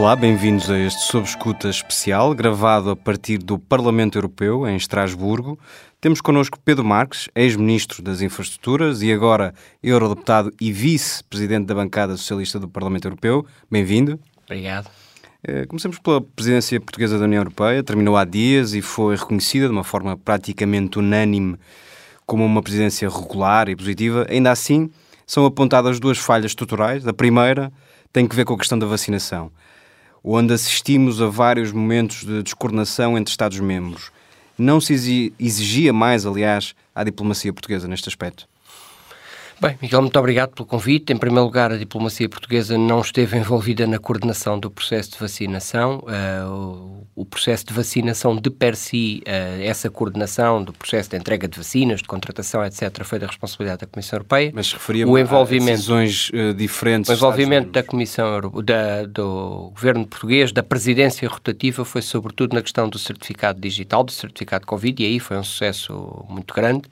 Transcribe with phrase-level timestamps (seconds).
[0.00, 5.58] Olá, bem-vindos a este Sob Escuta especial, gravado a partir do Parlamento Europeu, em Estrasburgo.
[6.00, 9.52] Temos connosco Pedro Marques, ex-ministro das Infraestruturas e agora
[9.82, 13.44] eurodeputado e vice-presidente da bancada socialista do Parlamento Europeu.
[13.70, 14.18] Bem-vindo.
[14.46, 14.90] Obrigado.
[15.46, 17.82] Eh, Comecemos pela presidência portuguesa da União Europeia.
[17.82, 21.58] Terminou há dias e foi reconhecida de uma forma praticamente unânime
[22.24, 24.26] como uma presidência regular e positiva.
[24.30, 24.90] Ainda assim,
[25.26, 27.06] são apontadas duas falhas estruturais.
[27.06, 27.70] A primeira
[28.10, 29.52] tem que ver com a questão da vacinação
[30.22, 34.10] onde assistimos a vários momentos de descoordenação entre Estados-membros.
[34.58, 38.49] Não se exigia mais, aliás, à diplomacia portuguesa neste aspecto?
[39.60, 41.12] Bem, Miguel, muito obrigado pelo convite.
[41.12, 45.98] Em primeiro lugar, a diplomacia portuguesa não esteve envolvida na coordenação do processo de vacinação.
[45.98, 51.46] Uh, o, processo de vacinação de per si, uh, essa coordenação do processo de entrega
[51.46, 54.50] de vacinas, de contratação, etc., foi da responsabilidade da Comissão Europeia.
[54.54, 57.10] Mas referia o envolvimento, a decisões uh, diferentes.
[57.10, 62.88] O envolvimento da Comissão da, do Governo português, da presidência rotativa, foi sobretudo na questão
[62.88, 66.88] do certificado digital, do certificado Covid, e aí foi um sucesso muito grande.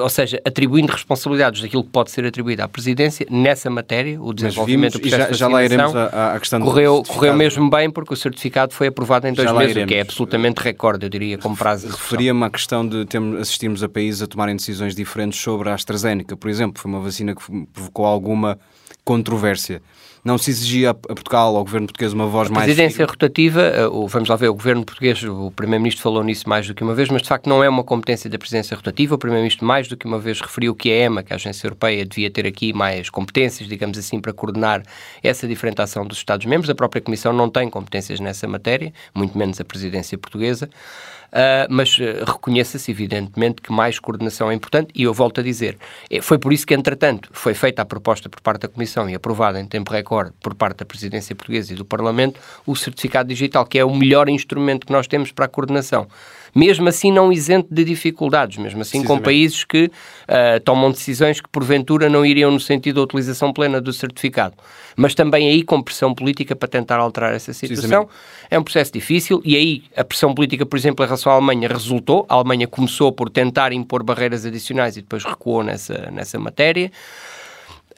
[0.00, 4.98] Ou seja, atribuindo responsabilidades daquilo que pode ser atribuído à presidência nessa matéria, o desenvolvimento
[4.98, 8.14] vimos, do processo já, já lá iremos à, à questão correu, correu mesmo bem porque
[8.14, 11.56] o certificado foi aprovado em dois meses, o que é absolutamente recorde, eu diria, como
[11.56, 15.74] prazo Referia-me à questão de termos, assistirmos a países a tomarem decisões diferentes sobre a
[15.74, 18.58] AstraZeneca, por exemplo, foi uma vacina que provocou alguma
[19.04, 19.82] controvérsia
[20.28, 22.64] não se exigia a Portugal, ao governo português, uma voz mais.
[22.64, 26.66] A presidência rotativa, eh, vamos lá ver, o governo português, o primeiro-ministro falou nisso mais
[26.66, 29.14] do que uma vez, mas de facto não é uma competência da presidência rotativa.
[29.14, 32.04] O primeiro-ministro mais do que uma vez referiu que a EMA, que a Agência Europeia,
[32.04, 34.82] devia ter aqui mais competências, digamos assim, para coordenar
[35.22, 36.68] essa diferenciação dos Estados-membros.
[36.68, 40.68] A própria Comissão não tem competências nessa matéria, muito menos a presidência portuguesa.
[41.28, 45.76] Uh, mas uh, reconheça-se, evidentemente, que mais coordenação é importante e eu volto a dizer,
[46.10, 49.14] eh, foi por isso que, entretanto, foi feita a proposta por parte da Comissão e
[49.14, 53.66] aprovada em tempo recorde por parte da Presidência Portuguesa e do Parlamento o certificado digital,
[53.66, 56.08] que é o melhor instrumento que nós temos para a coordenação
[56.54, 61.48] mesmo assim não isento de dificuldades, mesmo assim com países que uh, tomam decisões que
[61.48, 64.54] porventura não iriam no sentido da utilização plena do certificado.
[64.96, 68.08] Mas também aí com pressão política para tentar alterar essa situação.
[68.50, 71.68] É um processo difícil e aí a pressão política, por exemplo, em relação à Alemanha
[71.68, 72.26] resultou.
[72.28, 76.90] A Alemanha começou por tentar impor barreiras adicionais e depois recuou nessa, nessa matéria.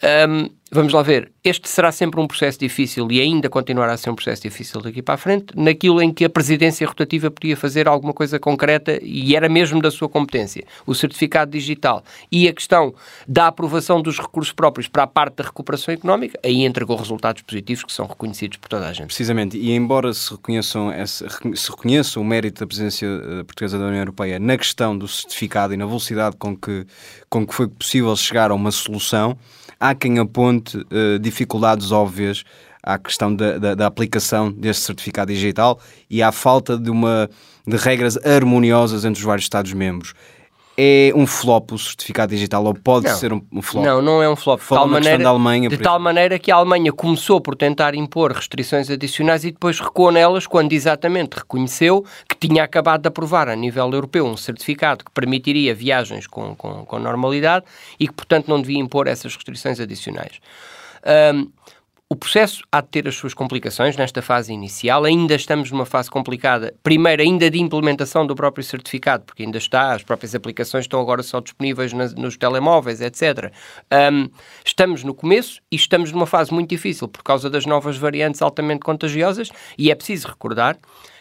[0.03, 1.31] Um, vamos lá ver.
[1.43, 5.03] Este será sempre um processo difícil e ainda continuará a ser um processo difícil daqui
[5.03, 9.35] para a frente, naquilo em que a presidência rotativa podia fazer alguma coisa concreta e
[9.35, 10.65] era mesmo da sua competência.
[10.87, 12.95] O certificado digital e a questão
[13.27, 17.85] da aprovação dos recursos próprios para a parte da recuperação económica, aí entregou resultados positivos
[17.85, 19.07] que são reconhecidos por toda a gente.
[19.07, 21.25] Precisamente, e embora se, reconheçam esse,
[21.55, 25.75] se reconheça o mérito da presidência eh, portuguesa da União Europeia na questão do certificado
[25.75, 26.87] e na velocidade com que,
[27.29, 29.37] com que foi possível chegar a uma solução,
[29.81, 32.45] há quem aponte uh, dificuldades óbvias
[32.83, 37.29] à questão da, da, da, aplicação deste certificado digital e à falta de, uma,
[37.67, 40.15] de regras harmoniosas entre os vários Estados-membros
[40.83, 43.85] é um flop o certificado digital ou pode não, ser um, um, flop?
[43.85, 44.59] Não, não é um flop.
[44.59, 48.89] de tal, maneira, Alemanha, de tal maneira que a Alemanha começou por tentar impor restrições
[48.89, 53.91] adicionais e depois recuou nelas quando exatamente reconheceu que tinha acabado de aprovar a nível
[53.93, 57.67] europeu um certificado que permitiria viagens com, com, com normalidade
[57.99, 60.41] e que, portanto, não devia impor essas restrições adicionais.
[61.35, 61.51] Um,
[62.13, 65.05] o processo há de ter as suas complicações nesta fase inicial.
[65.05, 69.93] Ainda estamos numa fase complicada, primeiro, ainda de implementação do próprio certificado, porque ainda está,
[69.95, 73.53] as próprias aplicações estão agora só disponíveis nas, nos telemóveis, etc.
[74.13, 74.29] Um,
[74.65, 78.81] estamos no começo e estamos numa fase muito difícil por causa das novas variantes altamente
[78.81, 79.49] contagiosas
[79.79, 80.77] e é preciso recordar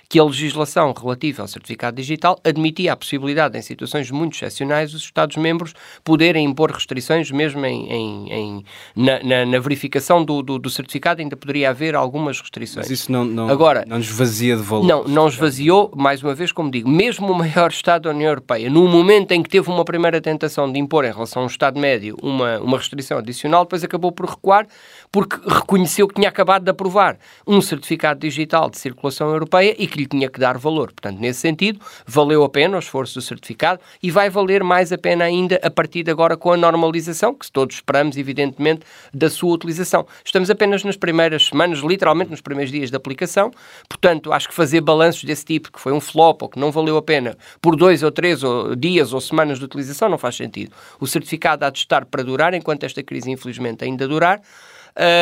[0.10, 5.04] que a legislação relativa ao certificado digital admitia a possibilidade, em situações muito excepcionais, os
[5.04, 8.66] Estados-membros poderem impor restrições, mesmo em, em, em
[8.96, 12.88] na, na, na, verificação do, do, do, certificado, ainda poderia haver algumas restrições.
[12.88, 14.88] Mas isso não, não, Agora, não esvazia de valor.
[14.88, 18.68] Não, não esvaziou, mais uma vez, como digo, mesmo o maior Estado da União Europeia,
[18.68, 21.80] no momento em que teve uma primeira tentação de impor em relação a um Estado
[21.80, 24.66] médio uma, uma restrição adicional, depois acabou por recuar,
[25.12, 29.99] porque reconheceu que tinha acabado de aprovar um certificado digital de circulação europeia e que
[30.00, 30.88] lhe tinha que dar valor.
[30.88, 34.98] Portanto, nesse sentido, valeu a pena o esforço do certificado e vai valer mais a
[34.98, 38.82] pena ainda a partir de agora com a normalização, que todos esperamos, evidentemente,
[39.14, 40.06] da sua utilização.
[40.24, 43.52] Estamos apenas nas primeiras semanas, literalmente nos primeiros dias de aplicação,
[43.88, 46.98] portanto, acho que fazer balanços desse tipo, que foi um flop ou que não valeu
[46.98, 50.72] a pena, por dois ou três ou dias ou semanas de utilização, não faz sentido.
[51.00, 54.42] O certificado há de estar para durar, enquanto esta crise, infelizmente, ainda durar.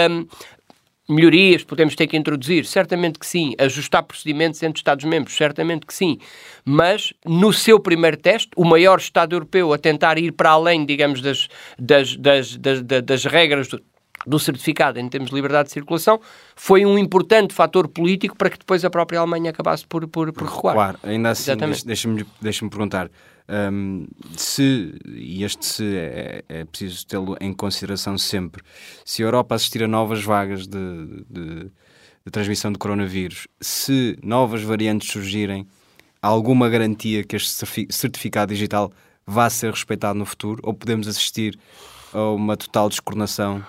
[0.09, 0.25] Um,
[1.07, 2.65] melhorias podemos ter que introduzir?
[2.65, 3.53] Certamente que sim.
[3.57, 5.35] Ajustar procedimentos entre Estados-membros?
[5.35, 6.19] Certamente que sim.
[6.65, 11.21] Mas, no seu primeiro teste, o maior Estado europeu a tentar ir para além, digamos,
[11.21, 11.47] das,
[11.79, 13.81] das, das, das, das regras do,
[14.25, 16.19] do certificado em termos de liberdade de circulação
[16.55, 20.43] foi um importante fator político para que depois a própria Alemanha acabasse por, por, por
[20.43, 20.75] recuar.
[20.75, 20.99] recuar.
[21.03, 21.51] Ainda assim,
[21.85, 23.09] deixa-me deixa perguntar
[23.49, 28.61] um, se, e este se é, é preciso tê-lo em consideração sempre,
[29.05, 31.71] se a Europa assistir a novas vagas de, de,
[32.25, 35.67] de transmissão de coronavírus, se novas variantes surgirem,
[36.21, 38.91] há alguma garantia que este certificado digital
[39.25, 41.57] vá ser respeitado no futuro ou podemos assistir
[42.13, 43.63] a uma total descoordenação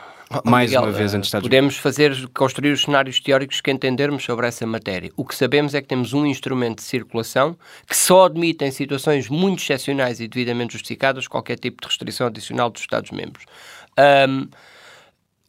[0.44, 4.46] mais Miguel, uma vez antes de Podemos fazer, construir os cenários teóricos que entendermos sobre
[4.46, 5.10] essa matéria.
[5.16, 9.28] O que sabemos é que temos um instrumento de circulação que só admite em situações
[9.28, 13.46] muito excepcionais e devidamente justificadas qualquer tipo de restrição adicional dos Estados-membros.
[14.28, 14.48] Um,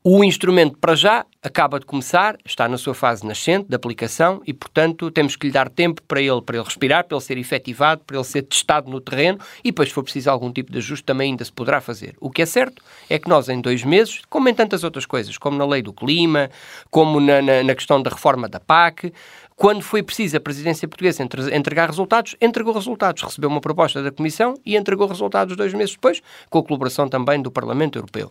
[0.03, 4.53] o instrumento, para já, acaba de começar, está na sua fase nascente de aplicação e,
[4.53, 8.01] portanto, temos que lhe dar tempo para ele, para ele respirar, para ele ser efetivado,
[8.05, 11.05] para ele ser testado no terreno e depois, se for preciso algum tipo de ajuste,
[11.05, 12.15] também ainda se poderá fazer.
[12.19, 15.37] O que é certo é que nós, em dois meses, como em tantas outras coisas,
[15.37, 16.49] como na lei do clima,
[16.91, 19.13] como na, na, na questão da reforma da PAC,
[19.55, 21.21] quando foi preciso a presidência portuguesa
[21.53, 26.21] entregar resultados, entregou resultados, recebeu uma proposta da Comissão e entregou resultados dois meses depois,
[26.49, 28.29] com a colaboração também do Parlamento Europeu.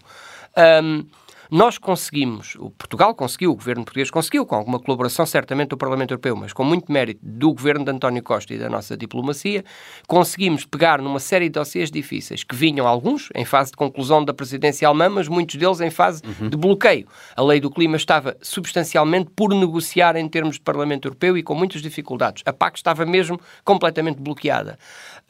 [0.83, 1.05] Um,
[1.51, 6.13] nós conseguimos, o Portugal conseguiu, o governo português conseguiu, com alguma colaboração certamente do Parlamento
[6.13, 9.65] Europeu, mas com muito mérito do governo de António Costa e da nossa diplomacia,
[10.07, 14.35] conseguimos pegar numa série de dossiês difíceis que vinham alguns em fase de conclusão da
[14.35, 16.49] presidência alemã, mas muitos deles em fase uhum.
[16.49, 17.07] de bloqueio.
[17.35, 21.55] A lei do clima estava substancialmente por negociar em termos de Parlamento Europeu e com
[21.55, 22.43] muitas dificuldades.
[22.47, 24.79] A PAC estava mesmo completamente bloqueada.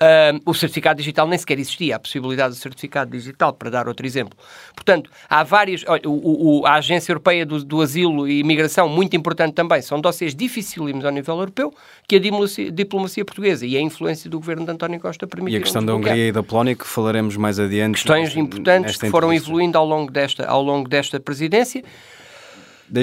[0.01, 4.07] Uh, o certificado digital nem sequer existia, a possibilidade do certificado digital, para dar outro
[4.07, 4.39] exemplo.
[4.75, 5.85] Portanto, há várias.
[5.87, 10.01] Olha, o, o, a Agência Europeia do, do, Asilo e Imigração, muito importante também, são
[10.01, 11.73] dossiês dificílimos ao nível europeu,
[12.07, 15.59] que a diplomacia, diplomacia portuguesa e a influência do governo de António Costa permitiram.
[15.59, 17.95] E a questão da Hungria e da Polónia, que falaremos mais adiante.
[17.95, 21.85] Questões importantes que foram evoluindo ao longo desta, ao longo desta presidência.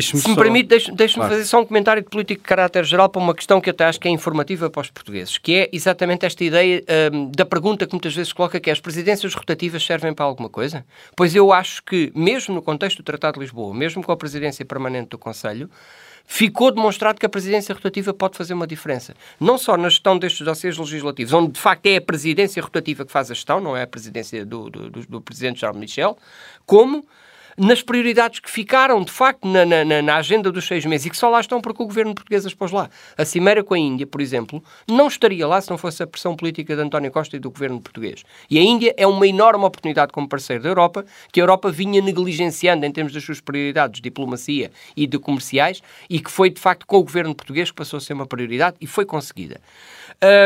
[0.01, 1.31] Se me permite, deixe-me deixe claro.
[1.31, 3.99] fazer só um comentário de político de caráter geral para uma questão que até acho
[3.99, 6.83] que é informativa para os portugueses, que é exatamente esta ideia
[7.13, 10.49] um, da pergunta que muitas vezes coloca que é, as presidências rotativas servem para alguma
[10.49, 10.85] coisa?
[11.15, 14.65] Pois eu acho que, mesmo no contexto do Tratado de Lisboa, mesmo com a presidência
[14.65, 15.69] permanente do Conselho,
[16.25, 19.13] ficou demonstrado que a presidência rotativa pode fazer uma diferença.
[19.39, 23.11] Não só na gestão destes dossiês legislativos, onde de facto é a presidência rotativa que
[23.11, 26.17] faz a gestão, não é a presidência do, do, do, do presidente Charles Michel,
[26.65, 27.05] como
[27.57, 31.17] nas prioridades que ficaram, de facto, na, na, na, agenda dos seis meses e que
[31.17, 32.89] só lá estão porque o governo português as pôs lá.
[33.17, 36.35] A cimeira com a Índia, por exemplo, não estaria lá se não fosse a pressão
[36.35, 38.23] política de António Costa e do governo português.
[38.49, 42.01] E a Índia é uma enorme oportunidade como parceiro da Europa, que a Europa vinha
[42.01, 46.59] negligenciando em termos das suas prioridades de diplomacia e de comerciais e que foi, de
[46.59, 49.61] facto, com o governo português que passou a ser uma prioridade e foi conseguida.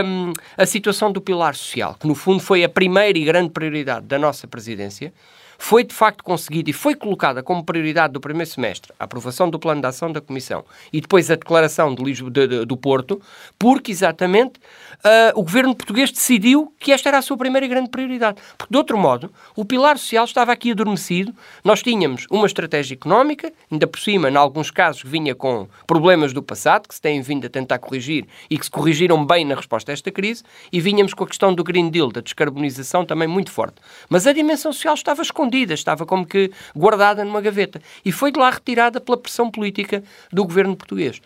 [0.06, 4.06] Um, a situação do pilar social, que no fundo foi a primeira e grande prioridade
[4.06, 5.14] da nossa presidência,
[5.60, 9.60] foi de facto conseguida e foi colocada como prioridade do primeiro semestre a aprovação do
[9.60, 13.22] plano de ação da Comissão e depois a declaração de Lisboa, de, de, do Porto,
[13.58, 14.60] porque exatamente
[15.00, 18.42] uh, o governo português decidiu que esta era a sua primeira grande prioridade.
[18.58, 21.34] Porque, de outro modo, o pilar social estava aqui adormecido.
[21.64, 26.42] Nós tínhamos uma estratégia económica, ainda por cima, em alguns casos, vinha com problemas do
[26.42, 29.92] passado, que se têm vindo a tentar corrigir e que se corrigiram bem na resposta
[29.92, 33.52] a esta crise, e vínhamos com a questão do Green Deal, da descarbonização, também muito
[33.52, 33.76] forte.
[34.08, 37.82] Mas a dimensão social estava escondida, estava como que guardada numa gaveta.
[38.04, 41.22] E foi de lá retirada pela pressão política do governo português.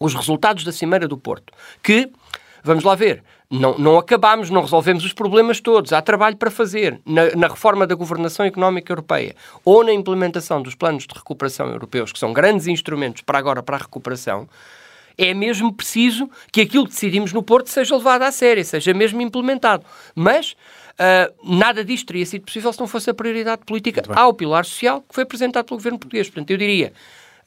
[0.00, 2.10] Os resultados da Cimeira do Porto, que
[2.66, 3.22] Vamos lá ver.
[3.50, 5.92] Não, não acabamos, não resolvemos os problemas todos.
[5.92, 10.74] Há trabalho para fazer na, na, reforma da governação económica europeia ou na implementação dos
[10.74, 14.48] planos de recuperação europeus, que são grandes instrumentos para agora para a recuperação.
[15.16, 19.20] É mesmo preciso que aquilo que decidimos no Porto seja levado à sério, seja mesmo
[19.20, 19.84] implementado.
[20.14, 20.56] Mas
[20.98, 25.00] uh, nada disto teria sido possível se não fosse a prioridade política ao pilar social
[25.00, 26.28] que foi apresentado pelo governo português.
[26.28, 26.92] Portanto, eu diria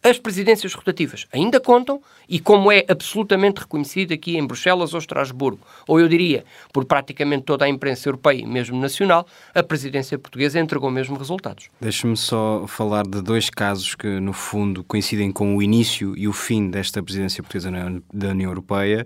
[0.03, 5.59] as presidências rotativas ainda contam e, como é absolutamente reconhecido aqui em Bruxelas ou Estrasburgo,
[5.87, 10.59] ou eu diria por praticamente toda a imprensa europeia e mesmo nacional, a presidência portuguesa
[10.59, 11.69] entregou mesmo resultados.
[11.81, 16.33] Deixe-me só falar de dois casos que, no fundo, coincidem com o início e o
[16.33, 17.71] fim desta presidência portuguesa
[18.13, 19.05] da União Europeia.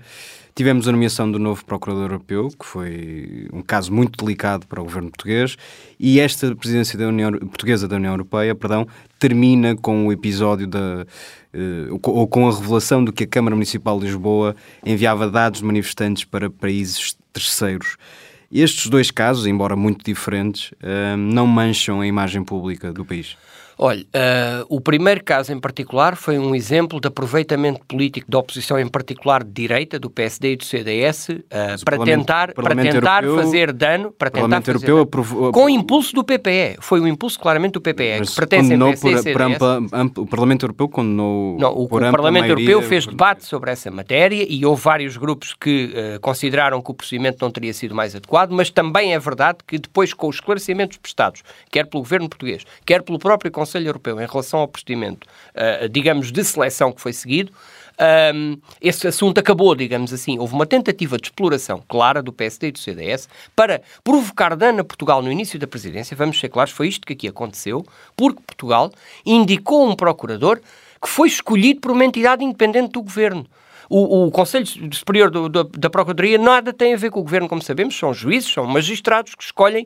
[0.53, 4.83] Tivemos a nomeação do novo Procurador Europeu, que foi um caso muito delicado para o
[4.83, 5.55] governo português,
[5.97, 8.85] e esta presidência da União, portuguesa da União Europeia, perdão,
[9.17, 11.05] termina com o episódio da
[11.53, 14.55] uh, ou com a revelação de que a Câmara Municipal de Lisboa
[14.85, 17.95] enviava dados manifestantes para países terceiros.
[18.51, 23.37] Estes dois casos, embora muito diferentes, uh, não mancham a imagem pública do país.
[23.83, 28.79] Olha, uh, o primeiro caso em particular foi um exemplo de aproveitamento político da oposição,
[28.79, 31.43] em particular de direita, do PSD e do CDS, uh,
[31.83, 36.23] para tentar, para tentar Europeu, fazer dano, para tentar fazer aprovou, com o impulso do
[36.23, 36.77] PPE.
[36.79, 41.57] Foi o impulso claramente do PPE, que pertence ao PSD por, O Parlamento Europeu condenou
[41.59, 45.85] Não, o, o Parlamento Europeu fez debate sobre essa matéria e houve vários grupos que
[45.85, 49.79] uh, consideraram que o procedimento não teria sido mais adequado, mas também é verdade que
[49.79, 54.19] depois com os esclarecimentos prestados, quer pelo governo português, quer pelo próprio Conselho Conselho Europeu
[54.19, 55.25] em relação ao procedimento,
[55.55, 57.51] uh, digamos, de seleção que foi seguido,
[58.33, 60.39] um, esse assunto acabou, digamos assim.
[60.39, 64.83] Houve uma tentativa de exploração clara do PSD e do CDS para provocar dano a
[64.83, 66.17] Portugal no início da presidência.
[66.17, 67.85] Vamos ser claros, foi isto que aqui aconteceu,
[68.15, 68.91] porque Portugal
[69.25, 70.59] indicou um procurador
[71.01, 73.45] que foi escolhido por uma entidade independente do governo
[73.91, 77.49] o, o Conselho Superior do, do, da Procuradoria nada tem a ver com o Governo,
[77.49, 79.85] como sabemos, são juízes, são magistrados que escolhem,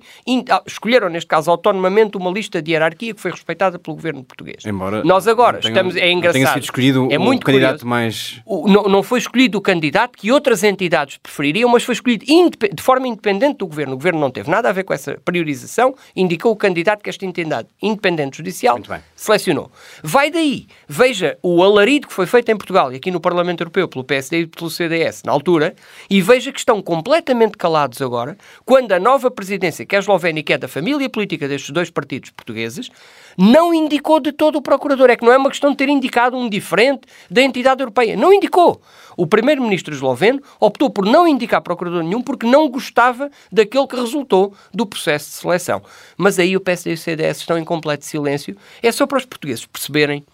[0.49, 4.63] ah, escolheram, neste caso, autonomamente uma lista de hierarquia que foi respeitada pelo Governo português.
[4.65, 6.41] Embora Nós agora tenha, estamos, é engraçado.
[6.41, 7.87] Tenha sido escolhido é muito candidato curioso.
[7.87, 8.41] mais...
[8.45, 12.83] O, não, não foi escolhido o candidato que outras entidades prefeririam, mas foi escolhido de
[12.83, 13.93] forma independente do Governo.
[13.93, 17.25] O Governo não teve nada a ver com essa priorização, indicou o candidato que esta
[17.25, 18.79] entidade independente judicial
[19.25, 19.71] selecionou.
[20.03, 23.87] Vai daí, veja o alarido que foi feito em Portugal e aqui no Parlamento Europeu
[23.87, 25.75] pelo PSD e pelo CDS na altura,
[26.09, 30.43] e veja que estão completamente calados agora, quando a nova presidência, que é a eslovénia,
[30.43, 32.89] que é da família política destes dois partidos portugueses,
[33.37, 35.09] não indicou de todo o procurador.
[35.09, 38.15] É que não é uma questão de ter indicado um diferente da entidade europeia.
[38.15, 38.81] Não indicou.
[39.17, 44.53] O primeiro-ministro esloveno optou por não indicar procurador nenhum porque não gostava daquele que resultou
[44.73, 45.81] do processo de seleção.
[46.17, 48.55] Mas aí o PSD e o CDS estão em completo silêncio.
[48.83, 50.25] É só para os portugueses perceberem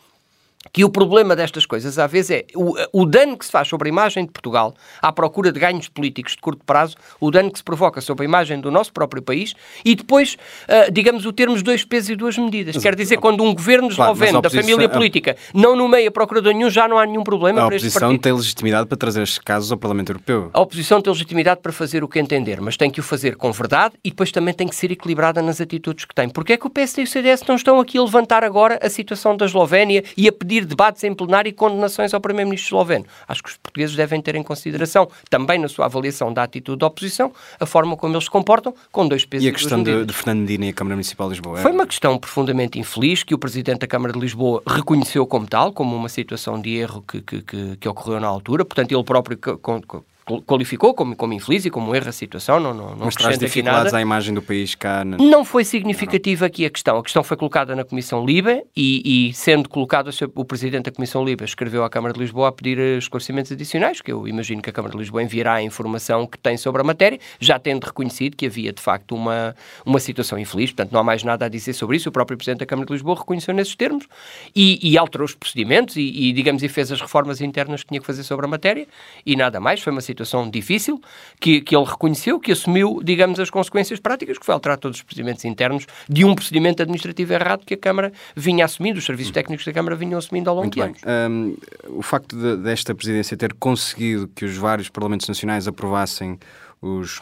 [0.71, 3.89] que o problema destas coisas, às vezes, é o, o, dano que se faz sobre
[3.89, 7.57] a imagem de Portugal, à procura de ganhos políticos de curto prazo, o dano que
[7.57, 9.53] se provoca sobre a imagem do nosso próprio país
[9.83, 10.35] e depois,
[10.69, 12.75] uh, digamos, o termos dois pesos e duas medidas.
[12.75, 16.69] Mas, Quer dizer, quando um governo esloveno claro, da família política não nomeia procurador nenhum,
[16.69, 18.03] já não há nenhum problema a para este partido.
[18.03, 20.51] A oposição tem legitimidade para trazer estes casos ao Parlamento Europeu.
[20.53, 23.51] A oposição tem legitimidade para fazer o que entender, mas tem que o fazer com
[23.51, 26.29] verdade e depois também tem que ser equilibrada nas atitudes que tem.
[26.29, 28.89] Porque é que o PSD e o CDS não estão aqui a levantar agora a
[28.89, 33.05] situação da Eslovénia e a pedir debates em plenário e condenações ao Primeiro-Ministro esloveno.
[33.27, 36.87] Acho que os portugueses devem ter em consideração, também na sua avaliação da atitude da
[36.87, 40.13] oposição, a forma como eles se comportam, com dois pesos e a questão de, de
[40.13, 41.59] Fernando Medina e a Câmara Municipal de Lisboa?
[41.59, 41.61] É?
[41.61, 45.71] Foi uma questão profundamente infeliz que o Presidente da Câmara de Lisboa reconheceu como tal,
[45.71, 48.65] como uma situação de erro que, que, que, que ocorreu na altura.
[48.65, 49.37] Portanto, ele próprio
[50.45, 53.93] qualificou como, como infeliz e como erro a situação, não, não, não Mas traz dificuldades
[53.93, 55.03] à imagem do país cá.
[55.03, 55.17] Na...
[55.17, 56.97] Não foi significativa aqui a questão.
[56.97, 61.23] A questão foi colocada na Comissão Libe e, e sendo colocada, o Presidente da Comissão
[61.25, 64.73] Libe escreveu à Câmara de Lisboa a pedir esclarecimentos adicionais, que eu imagino que a
[64.73, 68.45] Câmara de Lisboa enviará a informação que tem sobre a matéria, já tendo reconhecido que
[68.45, 71.97] havia de facto uma, uma situação infeliz, portanto não há mais nada a dizer sobre
[71.97, 72.09] isso.
[72.09, 74.05] O próprio Presidente da Câmara de Lisboa reconheceu nesses termos
[74.55, 77.99] e, e alterou os procedimentos e, e, digamos, e fez as reformas internas que tinha
[77.99, 78.87] que fazer sobre a matéria
[79.25, 79.81] e nada mais.
[79.81, 81.01] Foi uma situação difícil,
[81.39, 85.03] que, que ele reconheceu, que assumiu, digamos, as consequências práticas, que foi alterar todos os
[85.03, 89.65] procedimentos internos de um procedimento administrativo errado que a Câmara vinha assumindo, os serviços técnicos
[89.65, 91.01] da Câmara vinham assumindo ao longo Muito de anos.
[91.05, 91.55] Um,
[91.97, 96.37] o facto de, desta presidência ter conseguido que os vários parlamentos nacionais aprovassem
[96.81, 97.21] os,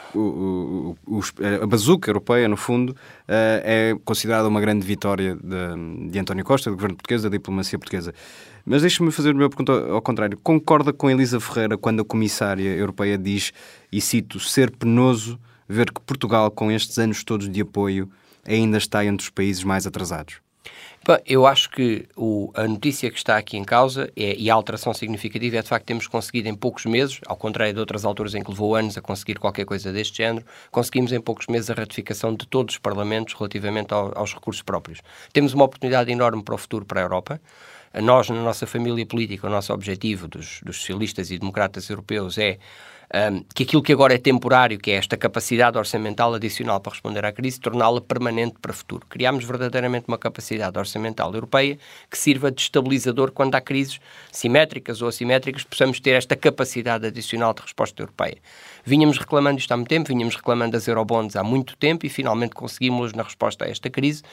[1.06, 2.96] os, a bazuca europeia, no fundo,
[3.28, 7.78] eh, é considerada uma grande vitória de, de António Costa, do governo português, da diplomacia
[7.78, 8.14] portuguesa.
[8.66, 10.38] Mas deixe-me fazer uma pergunta ao contrário.
[10.42, 13.52] Concorda com Elisa Ferreira quando a comissária europeia diz,
[13.92, 15.38] e cito, ser penoso
[15.68, 18.10] ver que Portugal, com estes anos todos de apoio,
[18.48, 20.38] ainda está entre os países mais atrasados?
[21.10, 24.54] Bom, eu acho que o, a notícia que está aqui em causa é, e a
[24.54, 28.36] alteração significativa é de facto temos conseguido em poucos meses, ao contrário de outras alturas
[28.36, 31.74] em que levou anos a conseguir qualquer coisa deste género, conseguimos em poucos meses a
[31.74, 35.02] ratificação de todos os parlamentos relativamente ao, aos recursos próprios.
[35.34, 37.42] Temos uma oportunidade enorme para o futuro para a Europa.
[37.92, 42.60] Nós, na nossa família política, o nosso objetivo dos, dos socialistas e democratas europeus é
[43.14, 47.26] um, que aquilo que agora é temporário, que é esta capacidade orçamental adicional para responder
[47.26, 49.06] à crise, torná-la permanente para o futuro.
[49.10, 51.78] Criámos verdadeiramente uma capacidade orçamental europeia
[52.10, 54.00] que sirva de estabilizador quando há crises
[54.32, 58.38] simétricas ou assimétricas, possamos ter esta capacidade adicional de resposta europeia.
[58.86, 62.54] Vinhamos reclamando isto há muito tempo, vinhamos reclamando das eurobonds há muito tempo e finalmente
[62.54, 64.24] conseguimos na resposta a esta crise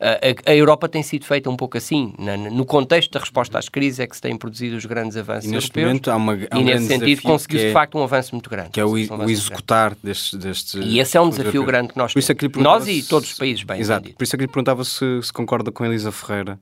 [0.00, 2.14] a, a, Europa tem sido feita um pouco assim.
[2.18, 5.50] Na, no contexto da resposta às crises é que se têm produzido os grandes avanços
[5.50, 5.86] e neste europeus.
[5.86, 8.50] Momento há uma, há um e nesse sentido conseguiu-se é, de facto um avanço muito
[8.50, 8.70] grande.
[8.70, 10.74] Que é o, o executar destes, destes...
[10.74, 12.30] E esse é um desafio grande que nós temos.
[12.30, 14.12] É que nós e todos os países bem Exato.
[14.12, 16.58] Por isso é que lhe perguntava se, se concorda com Elisa Ferreira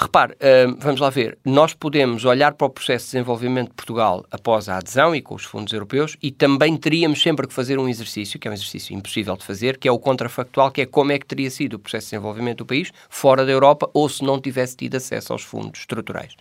[0.00, 4.24] Repare, uh, vamos lá ver, nós podemos olhar para o processo de desenvolvimento de Portugal
[4.30, 7.88] após a adesão e com os fundos europeus e também teríamos sempre que fazer um
[7.88, 11.10] exercício, que é um exercício impossível de fazer, que é o contrafactual, que é como
[11.10, 14.22] é que teria sido o processo de desenvolvimento do país fora da Europa ou se
[14.22, 16.36] não tivesse tido acesso aos fundos estruturais.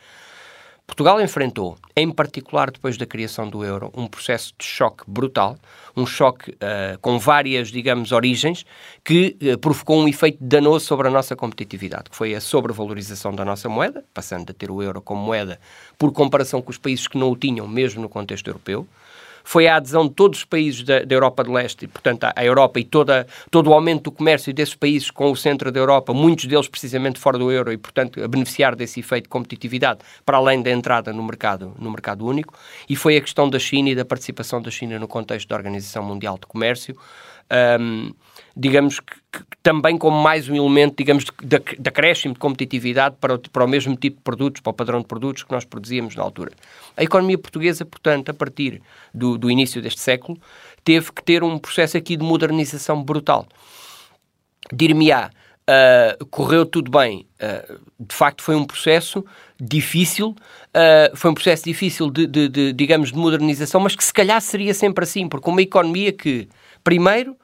[0.88, 5.58] Portugal enfrentou, em particular depois da criação do euro, um processo de choque brutal,
[5.98, 8.65] um choque uh, com várias, digamos, origens,
[9.03, 13.44] que uh, provocou um efeito danoso sobre a nossa competitividade, que foi a sobrevalorização da
[13.44, 15.60] nossa moeda, passando a ter o euro como moeda
[15.98, 18.88] por comparação com os países que não o tinham, mesmo no contexto europeu
[19.48, 22.44] foi a adesão de todos os países da, da Europa de Leste, e, portanto, a,
[22.44, 26.13] Europa e toda, todo o aumento do comércio desses países com o centro da Europa,
[26.13, 30.36] muitos deles precisamente fora do euro e, portanto, a beneficiar desse efeito de competitividade, para
[30.36, 32.54] além da entrada no mercado, no mercado único,
[32.89, 36.04] e foi a questão da China e da participação da China no contexto da Organização
[36.04, 36.98] Mundial de Comércio.
[37.80, 38.13] Um,
[38.56, 43.36] digamos que, que, também como mais um elemento, digamos, de, de, acréscimo de competitividade para
[43.36, 46.16] o, para o mesmo tipo de produtos, para o padrão de produtos que nós produzíamos
[46.16, 46.51] na altura.
[46.96, 48.82] A economia portuguesa, portanto, a partir
[49.13, 50.38] do, do início deste século,
[50.84, 53.46] teve que ter um processo aqui de modernização brutal.
[54.74, 55.30] Dir-me-á,
[55.68, 57.27] uh, correu tudo bem.
[57.42, 59.24] Uh, de facto, foi um processo
[59.60, 64.13] difícil, uh, foi um processo difícil de, de, de, digamos, de modernização, mas que se
[64.13, 66.48] calhar seria sempre assim, porque uma economia que,
[66.84, 67.36] primeiro,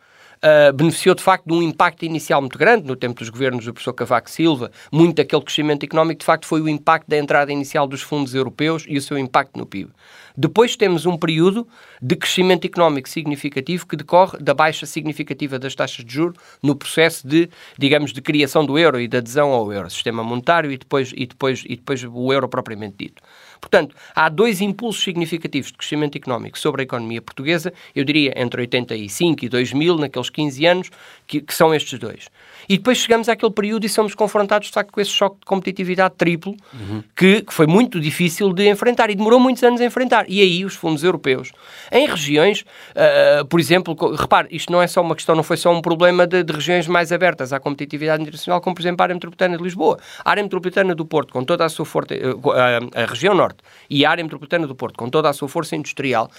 [0.44, 3.74] uh, beneficiou de facto de um impacto inicial muito grande no tempo dos governos do
[3.74, 4.72] professor Cavaco Silva.
[4.92, 8.86] Muito daquele crescimento económico, de facto, foi o impacto da entrada inicial dos fundos europeus
[8.88, 9.92] e o seu impacto no PIB.
[10.36, 11.68] Depois temos um período
[12.02, 17.28] de crescimento económico significativo que decorre da baixa significativa das taxas de juros no processo
[17.28, 21.14] de, digamos, de criação do euro e de adesão ao euro, sistema monetário e depois,
[21.16, 23.22] e depois, e depois o euro propriamente dito.
[23.64, 28.60] Portanto, há dois impulsos significativos de crescimento económico sobre a economia portuguesa, eu diria entre
[28.60, 30.90] 85 e 2000, naqueles 15 anos,
[31.34, 32.28] que, que são estes dois.
[32.70, 36.16] E depois chegamos àquele período e somos confrontados, de facto, com esse choque de competitividade
[36.18, 37.04] triplo, uhum.
[37.16, 40.26] que, que, foi muito difícil de enfrentar e demorou muitos anos a enfrentar.
[40.30, 41.52] E aí os fundos europeus,
[41.92, 45.72] em regiões, uh, por exemplo, repare, isto não é só uma questão, não foi só
[45.74, 49.16] um problema de, de, regiões mais abertas à competitividade internacional, como por exemplo a área
[49.16, 49.98] metropolitana de Lisboa.
[50.24, 53.58] A área metropolitana do Porto, com toda a sua força, uh, a, a região norte
[53.90, 56.30] e a área metropolitana do Porto, com toda a sua força industrial,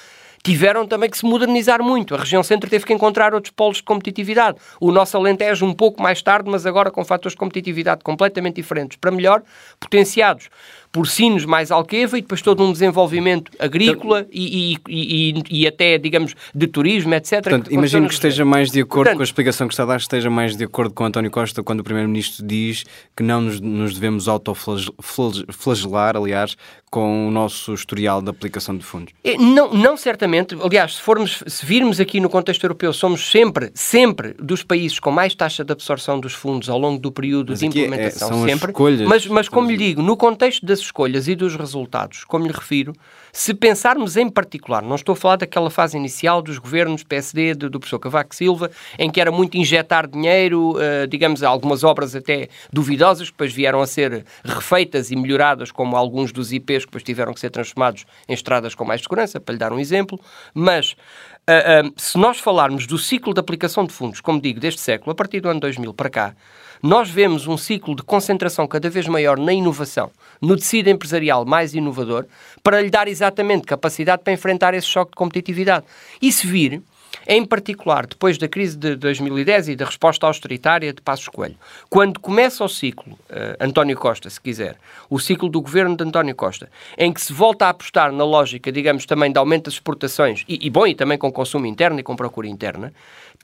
[0.44, 2.14] tiveram também que se modernizar muito.
[2.14, 4.58] A região centro teve que encontrar outros polos de competitividade.
[4.78, 8.98] O nosso Alentejo um pouco mais tarde, mas agora com fatores de competitividade completamente diferentes,
[8.98, 9.42] para melhor,
[9.80, 10.50] potenciados
[10.94, 15.98] porcinos mais alqueva e depois todo um desenvolvimento agrícola então, e, e, e, e, até,
[15.98, 17.42] digamos, de turismo, etc.
[17.42, 19.86] Portanto, que imagino que esteja mais de acordo Portanto, com a explicação que está a
[19.86, 22.84] dar, esteja mais de acordo com António Costa quando o Primeiro-Ministro diz
[23.16, 26.56] que não nos, nos devemos autoflagelar, aliás,
[26.94, 29.12] com o nosso historial de aplicação de fundos.
[29.24, 30.56] É, não, não certamente.
[30.62, 35.10] Aliás, se, formos, se virmos aqui no contexto europeu, somos sempre, sempre dos países com
[35.10, 38.46] mais taxa de absorção dos fundos ao longo do período mas de é, implementação.
[38.46, 38.72] É, sempre.
[39.08, 42.92] Mas, mas, como lhe digo, no contexto das escolhas e dos resultados, como lhe refiro,
[43.32, 47.68] se pensarmos em particular, não estou a falar daquela fase inicial dos governos PSD, do,
[47.68, 52.48] do professor Cavaco Silva, em que era muito injetar dinheiro, uh, digamos, algumas obras até
[52.72, 57.02] duvidosas, que depois vieram a ser refeitas e melhoradas, como alguns dos IPs que depois
[57.02, 60.20] tiveram que ser transformados em estradas com mais segurança, para lhe dar um exemplo,
[60.54, 60.94] mas
[61.46, 65.12] Uh, uh, se nós falarmos do ciclo de aplicação de fundos, como digo, deste século,
[65.12, 66.34] a partir do ano 2000 para cá,
[66.82, 71.74] nós vemos um ciclo de concentração cada vez maior na inovação, no tecido empresarial mais
[71.74, 72.26] inovador,
[72.62, 75.84] para lhe dar exatamente capacidade para enfrentar esse choque de competitividade.
[76.20, 76.82] E se vir,
[77.26, 81.56] em particular depois da crise de 2010 e da resposta austeritária de Passos Coelho.
[81.88, 84.76] Quando começa o ciclo, uh, António Costa, se quiser,
[85.08, 88.70] o ciclo do governo de António Costa, em que se volta a apostar na lógica,
[88.70, 92.02] digamos, também de aumento das exportações, e, e bom, e também com consumo interno e
[92.02, 92.92] com procura interna,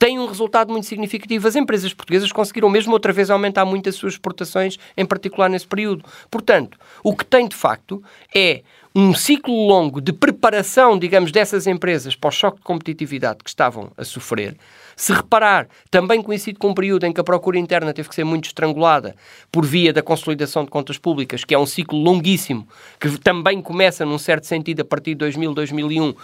[0.00, 1.46] tem um resultado muito significativo.
[1.46, 5.66] As empresas portuguesas conseguiram mesmo outra vez aumentar muito as suas exportações, em particular nesse
[5.66, 6.02] período.
[6.30, 8.02] Portanto, o que tem de facto
[8.34, 8.62] é
[8.94, 13.92] um ciclo longo de preparação, digamos, dessas empresas para o choque de competitividade que estavam
[13.94, 14.56] a sofrer.
[14.96, 18.24] Se reparar, também coincide com um período em que a procura interna teve que ser
[18.24, 19.14] muito estrangulada
[19.52, 22.66] por via da consolidação de contas públicas, que é um ciclo longuíssimo,
[22.98, 26.14] que também começa, num certo sentido, a partir de 2000, 2001,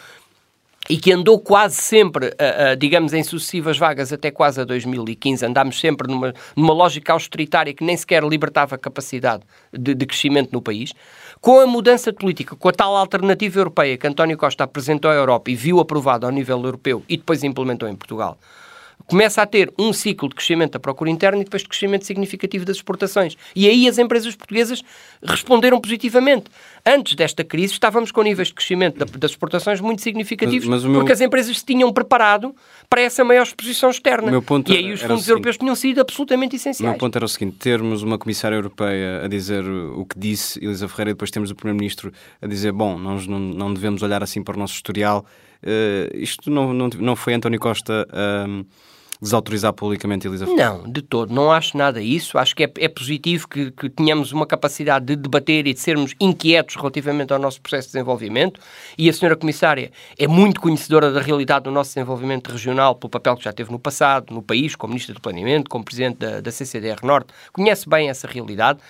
[0.88, 2.32] e que andou quase sempre,
[2.78, 5.44] digamos, em sucessivas vagas até quase a 2015.
[5.44, 10.52] Andámos sempre numa, numa lógica austeritária que nem sequer libertava a capacidade de, de, crescimento
[10.52, 10.92] no país.
[11.40, 15.14] Com a mudança de política, com a tal alternativa europeia que António Costa apresentou à
[15.14, 18.38] Europa e viu aprovada ao nível europeu e depois implementou em Portugal,
[19.06, 22.64] começa a ter um ciclo de crescimento da procura interna e depois de crescimento significativo
[22.64, 23.36] das exportações.
[23.54, 24.82] E aí as empresas portuguesas
[25.22, 26.46] responderam positivamente.
[26.84, 31.00] Antes desta crise estávamos com níveis de crescimento das exportações muito significativos, mas, mas meu...
[31.00, 32.54] porque as empresas se tinham preparado
[32.88, 34.30] para essa maior exposição externa.
[34.68, 36.80] e aí os fundos europeus tinham sido absolutamente essenciais.
[36.80, 40.62] O meu ponto era o seguinte, termos uma comissária europeia a dizer o que disse,
[40.62, 44.22] Elisa Ferreira, e depois temos o primeiro-ministro a dizer, bom, nós não, não devemos olhar
[44.22, 45.24] assim para o nosso historial,
[45.62, 48.66] Uh, isto não, não, não foi António Costa uh,
[49.20, 51.32] desautorizar publicamente Elisa Não, de todo.
[51.32, 52.38] Não acho nada isso.
[52.38, 56.14] Acho que é, é positivo que, que tenhamos uma capacidade de debater e de sermos
[56.20, 58.60] inquietos relativamente ao nosso processo de desenvolvimento.
[58.96, 63.36] E a senhora Comissária é muito conhecedora da realidade do nosso desenvolvimento regional, pelo papel
[63.36, 66.50] que já teve no passado, no país, como Ministra do Planeamento, como Presidente da, da
[66.50, 67.32] CCDR Norte.
[67.52, 68.80] Conhece bem essa realidade.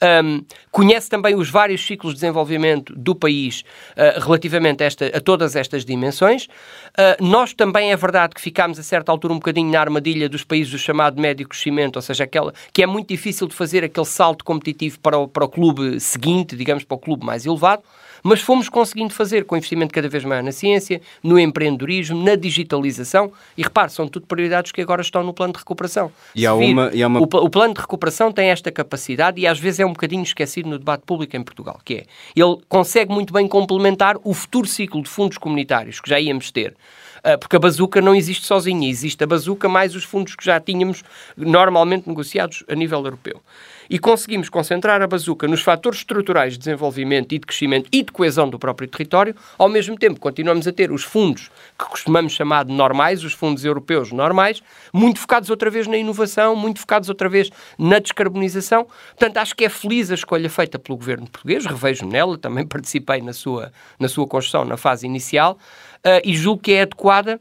[0.00, 3.64] Um, conhece também os vários ciclos de desenvolvimento do país
[3.96, 6.44] uh, relativamente a, esta, a, todas estas dimensões.
[6.44, 10.44] Uh, nós também é verdade que ficámos a certa altura um bocadinho na armadilha dos
[10.44, 14.06] países do chamado médio crescimento, ou seja, aquela que é muito difícil de fazer aquele
[14.06, 17.82] salto competitivo para o, para o clube seguinte, digamos, para o clube mais elevado
[18.22, 23.32] mas fomos conseguindo fazer com investimento cada vez maior na ciência, no empreendedorismo, na digitalização.
[23.56, 26.10] E repare, são tudo prioridades que agora estão no plano de recuperação.
[26.34, 27.20] E há vir, uma, e há uma...
[27.20, 30.68] O, o, plano de recuperação tem esta capacidade e às vezes é um bocadinho esquecido
[30.68, 35.02] no debate público em Portugal, que é, ele consegue muito bem complementar o futuro ciclo
[35.02, 36.74] de fundos comunitários que já íamos ter.
[37.22, 40.60] Ah, porque a bazuca não existe sozinha, existe a bazuca mais os fundos que já
[40.60, 41.02] tínhamos
[41.36, 43.40] normalmente negociados a nível europeu
[43.88, 48.12] e conseguimos concentrar a bazuca nos fatores estruturais de desenvolvimento e de crescimento e de
[48.12, 52.64] coesão do próprio território, ao mesmo tempo continuamos a ter os fundos que costumamos chamar
[52.64, 57.28] de normais, os fundos europeus normais, muito focados outra vez na inovação, muito focados outra
[57.28, 58.86] vez na descarbonização.
[59.08, 63.20] Portanto, acho que é feliz a escolha feita pelo governo português, revejo-me nela, também participei
[63.22, 65.58] na sua, na sua construção na fase inicial,
[65.98, 67.40] uh, e julgo que é adequada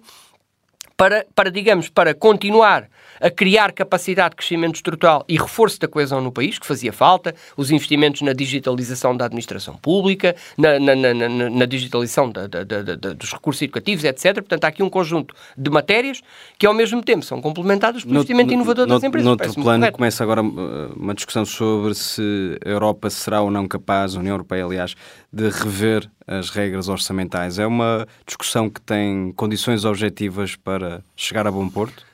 [0.98, 2.90] para, para, digamos, para continuar
[3.22, 7.36] a criar capacidade de crescimento estrutural e reforço da coesão no país, que fazia falta,
[7.56, 12.96] os investimentos na digitalização da administração pública, na, na, na, na digitalização da, da, da,
[13.14, 14.36] dos recursos educativos, etc.
[14.36, 16.22] Portanto, há aqui um conjunto de matérias
[16.58, 19.26] que, ao mesmo tempo, são complementadas pelo investimento inovador das empresas.
[19.26, 23.68] No outro plano, começa agora uh, uma discussão sobre se a Europa será ou não
[23.68, 24.96] capaz, a União Europeia, aliás,
[25.32, 27.58] de rever as regras orçamentais.
[27.60, 32.07] É uma discussão que tem condições objetivas para chegar a bom porto?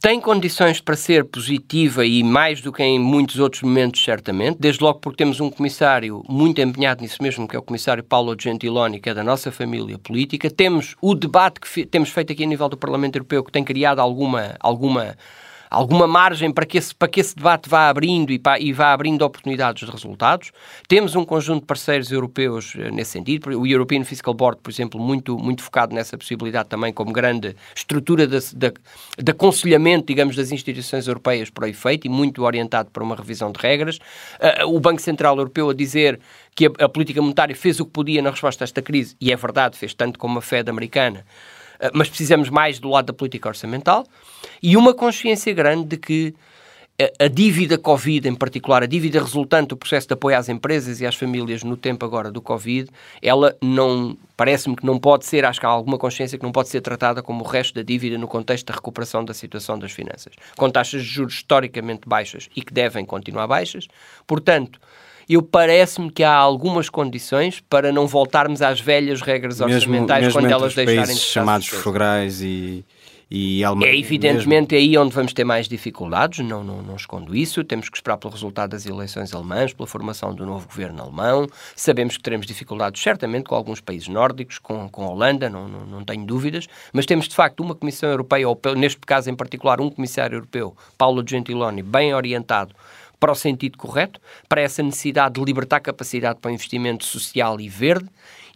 [0.00, 4.82] Tem condições para ser positiva e mais do que em muitos outros momentos, certamente, desde
[4.82, 9.00] logo porque temos um comissário muito empenhado nisso mesmo, que é o comissário Paulo Gentiloni,
[9.00, 10.50] que é da nossa família política.
[10.50, 14.00] Temos o debate que temos feito aqui a nível do Parlamento Europeu, que tem criado
[14.00, 15.16] alguma, alguma
[15.72, 18.92] alguma margem para que esse, para que esse debate vá abrindo e, pá, e vá
[18.92, 20.52] abrindo oportunidades de resultados.
[20.86, 23.58] Temos um conjunto de parceiros europeus eh, nesse sentido.
[23.58, 28.26] O European Fiscal Board, por exemplo, muito, muito focado nessa possibilidade também como grande estrutura
[28.26, 28.72] de, de,
[29.18, 33.50] de aconselhamento, digamos, das instituições europeias para o efeito e muito orientado para uma revisão
[33.50, 33.96] de regras.
[33.96, 36.20] Uh, o Banco Central Europeu a dizer
[36.54, 39.32] que a, a política monetária fez o que podia na resposta a esta crise, e
[39.32, 41.24] é verdade, fez tanto como a Fed americana,
[41.92, 44.06] mas precisamos mais do lado da política orçamental
[44.62, 46.34] e uma consciência grande de que
[47.18, 51.06] a dívida Covid, em particular, a dívida resultante do processo de apoio às empresas e
[51.06, 52.90] às famílias no tempo agora do Covid,
[53.20, 56.68] ela não, parece-me que não pode ser, acho que há alguma consciência que não pode
[56.68, 60.34] ser tratada como o resto da dívida no contexto da recuperação da situação das finanças.
[60.56, 63.88] Com taxas de juros historicamente baixas e que devem continuar baixas.
[64.26, 64.78] Portanto,
[65.28, 70.50] eu parece-me que há algumas condições para não voltarmos às velhas regras orçamentais mesmo quando
[70.50, 72.84] elas deixarem de chamados frugais e
[73.34, 74.90] e É evidentemente mesmo.
[74.90, 77.64] aí onde vamos ter mais dificuldades, não, não, não escondo isso.
[77.64, 81.46] Temos que esperar pelo resultado das eleições alemãs, pela formação do novo governo alemão.
[81.74, 85.86] Sabemos que teremos dificuldades, certamente, com alguns países nórdicos, com, com a Holanda, não, não,
[85.86, 86.68] não tenho dúvidas.
[86.92, 90.76] Mas temos, de facto, uma Comissão Europeia, ou neste caso em particular, um Comissário Europeu,
[90.98, 92.74] Paulo Gentiloni, bem orientado
[93.22, 97.68] para o sentido correto, para essa necessidade de libertar capacidade para o investimento social e
[97.68, 98.08] verde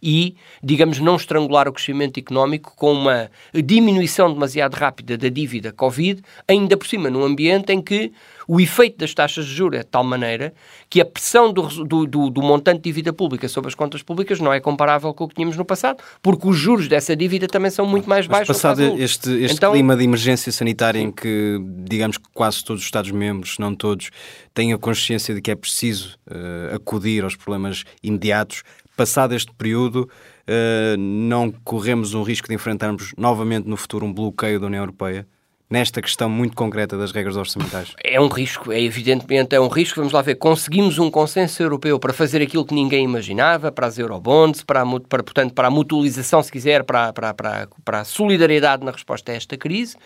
[0.03, 6.21] e, digamos, não estrangular o crescimento económico com uma diminuição demasiado rápida da dívida Covid,
[6.45, 8.11] ainda por cima num ambiente em que
[8.47, 10.53] o efeito das taxas de juros é de tal maneira
[10.89, 14.39] que a pressão do, do, do, do, montante de dívida pública sobre as contas públicas
[14.39, 17.69] não é comparável com o que tínhamos no passado, porque os juros dessa dívida também
[17.69, 18.47] são muito mais baixos.
[18.47, 22.81] Mas passado este, este então, clima de emergência sanitária em que, digamos que quase todos
[22.81, 24.09] os Estados-membros, não todos,
[24.53, 28.63] têm a consciência de que é preciso uh, acudir aos problemas imediatos,
[28.95, 30.09] passado este período,
[30.47, 35.27] uh, não corremos um risco de enfrentarmos novamente no futuro um bloqueio da União Europeia?
[35.69, 37.93] Nesta questão muito concreta das regras orçamentais?
[38.03, 39.99] É um risco, é evidentemente é um risco.
[39.99, 43.97] Vamos lá ver, conseguimos um consenso europeu para fazer aquilo que ninguém imaginava, para as
[43.97, 48.05] eurobonds, para, a, para portanto, para a mutualização, se quiser, para, para, para, para a
[48.05, 49.97] solidariedade na resposta a esta crise.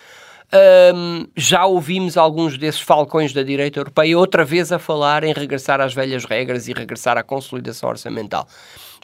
[0.54, 5.80] Um, já ouvimos alguns desses falcões da direita europeia outra vez a falar em regressar
[5.80, 8.45] às velhas regras e regressar à consolidação orçamental.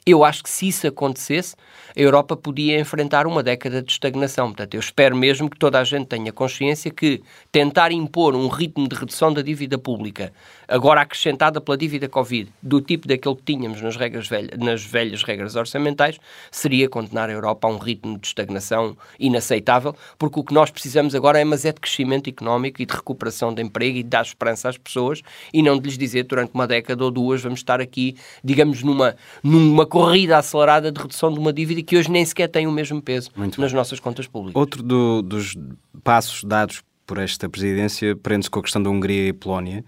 [0.07, 1.53] Eu acho que se isso acontecesse,
[1.93, 4.47] a Europa podia enfrentar uma década de estagnação.
[4.47, 8.87] Portanto, eu espero mesmo que toda a gente tenha consciência que tentar impor um ritmo
[8.87, 10.31] de redução da dívida pública,
[10.65, 15.23] agora acrescentada pela dívida Covid, do tipo daquele que tínhamos nas, regras velhas, nas velhas
[15.23, 16.17] regras orçamentais,
[16.49, 21.15] seria condenar a Europa a um ritmo de estagnação inaceitável, porque o que nós precisamos
[21.15, 24.23] agora é mas é de crescimento económico e de recuperação de emprego e de dar
[24.23, 25.21] esperança às pessoas
[25.53, 29.13] e não de lhes dizer durante uma década ou duas vamos estar aqui, digamos, numa,
[29.43, 33.01] numa corrida acelerada de redução de uma dívida que hoje nem sequer tem o mesmo
[33.01, 33.77] peso Muito nas bem.
[33.77, 34.59] nossas contas públicas.
[34.59, 35.55] Outro do, dos
[36.03, 39.83] passos dados por esta presidência prende-se com a questão da Hungria e Polónia,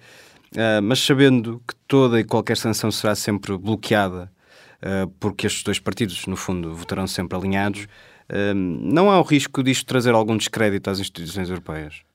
[0.53, 4.31] uh, mas sabendo que toda e qualquer sanção será sempre bloqueada,
[4.81, 9.61] uh, porque estes dois partidos, no fundo, votarão sempre alinhados, uh, não há o risco
[9.61, 12.08] disto trazer algum descrédito às instituições europeias?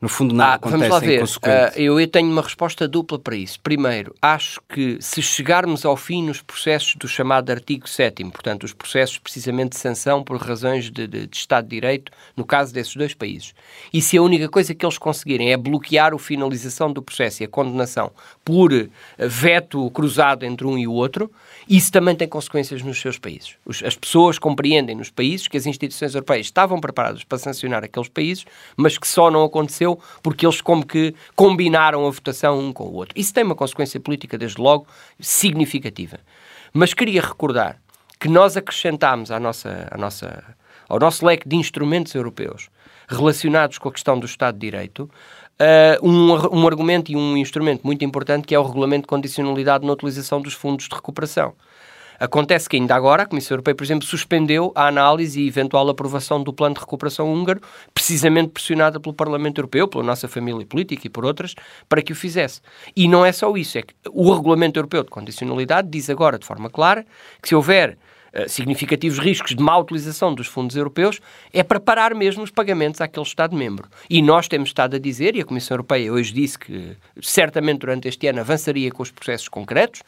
[0.00, 1.24] No fundo, nada ah, acontece vamos lá ver.
[1.24, 3.58] Uh, eu tenho uma resposta dupla para isso.
[3.60, 8.72] Primeiro, acho que se chegarmos ao fim nos processos do chamado artigo 7 portanto, os
[8.72, 12.94] processos precisamente de sanção por razões de, de, de, Estado de Direito, no caso desses
[12.94, 13.54] dois países,
[13.92, 17.46] e se a única coisa que eles conseguirem é bloquear a finalização do processo e
[17.46, 18.12] a condenação
[18.44, 18.70] por
[19.18, 21.28] veto cruzado entre um e o outro,
[21.68, 23.56] isso também tem consequências nos seus países.
[23.64, 28.08] Os, as pessoas compreendem nos países que as instituições europeias estavam preparadas para sancionar aqueles
[28.08, 32.84] países, mas que só não aconteceu porque eles como que combinaram a votação um com
[32.84, 33.18] o outro.
[33.18, 34.86] Isso tem uma consequência política, desde logo,
[35.20, 36.18] significativa.
[36.72, 37.80] Mas queria recordar
[38.18, 40.56] que nós acrescentámos à nossa, à nossa,
[40.88, 42.70] ao nosso leque de instrumentos europeus
[43.08, 45.10] relacionados com a questão do Estado de Direito
[45.60, 49.86] uh, um, um argumento e um instrumento muito importante que é o regulamento de condicionalidade
[49.86, 51.54] na utilização dos fundos de recuperação.
[52.20, 56.42] Acontece que ainda agora a Comissão Europeia, por exemplo, suspendeu a análise e eventual aprovação
[56.42, 57.60] do plano de recuperação húngaro,
[57.94, 61.54] precisamente pressionada pelo Parlamento Europeu, pela nossa família política e por outras,
[61.88, 62.60] para que o fizesse.
[62.96, 66.44] E não é só isso, é que o Regulamento Europeu de Condicionalidade diz agora de
[66.44, 67.06] forma clara
[67.40, 67.96] que se houver
[68.46, 71.20] significativos riscos de má utilização dos fundos europeus,
[71.52, 73.88] é para parar mesmo os pagamentos àquele Estado-membro.
[74.08, 78.08] E nós temos estado a dizer, e a Comissão Europeia hoje disse que certamente durante
[78.08, 80.02] este ano avançaria com os processos concretos,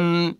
[0.00, 0.34] um,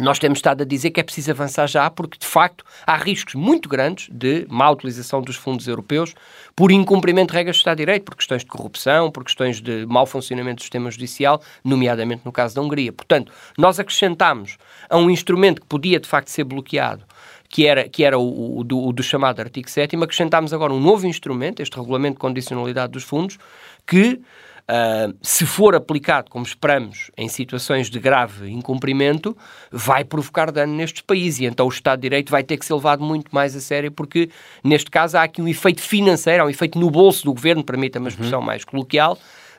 [0.00, 3.34] nós temos estado a dizer que é preciso avançar já, porque de facto há riscos
[3.34, 6.14] muito grandes de má utilização dos fundos europeus
[6.56, 9.84] por incumprimento de regras de Estado de Direito, por questões de corrupção, por questões de
[9.86, 12.92] mau funcionamento do sistema judicial, nomeadamente no caso da Hungria.
[12.92, 14.56] Portanto, nós acrescentámos
[14.88, 17.04] a um instrumento que podia de facto ser bloqueado
[17.52, 20.80] que era, que era o, o, do, o do chamado artigo 7 acrescentámos agora um
[20.80, 23.38] novo instrumento, este regulamento de condicionalidade dos fundos,
[23.86, 24.22] que
[24.62, 29.36] Uh, se for aplicado, como esperamos, em situações de grave incumprimento,
[29.70, 32.74] vai provocar dano nestes países e então o Estado de Direito vai ter que ser
[32.74, 34.30] levado muito mais a sério, porque
[34.62, 38.06] neste caso há aqui um efeito financeiro, há um efeito no bolso do governo, permita-me
[38.06, 38.46] a expressão uhum.
[38.46, 39.18] mais coloquial,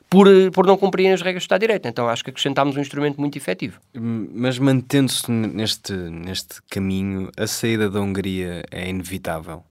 [0.10, 1.88] por, por não cumprirem as regras do Estado de Direito.
[1.88, 3.80] Então acho que acrescentámos um instrumento muito efetivo.
[3.94, 9.64] Mas mantendo-se neste, neste caminho, a saída da Hungria é inevitável?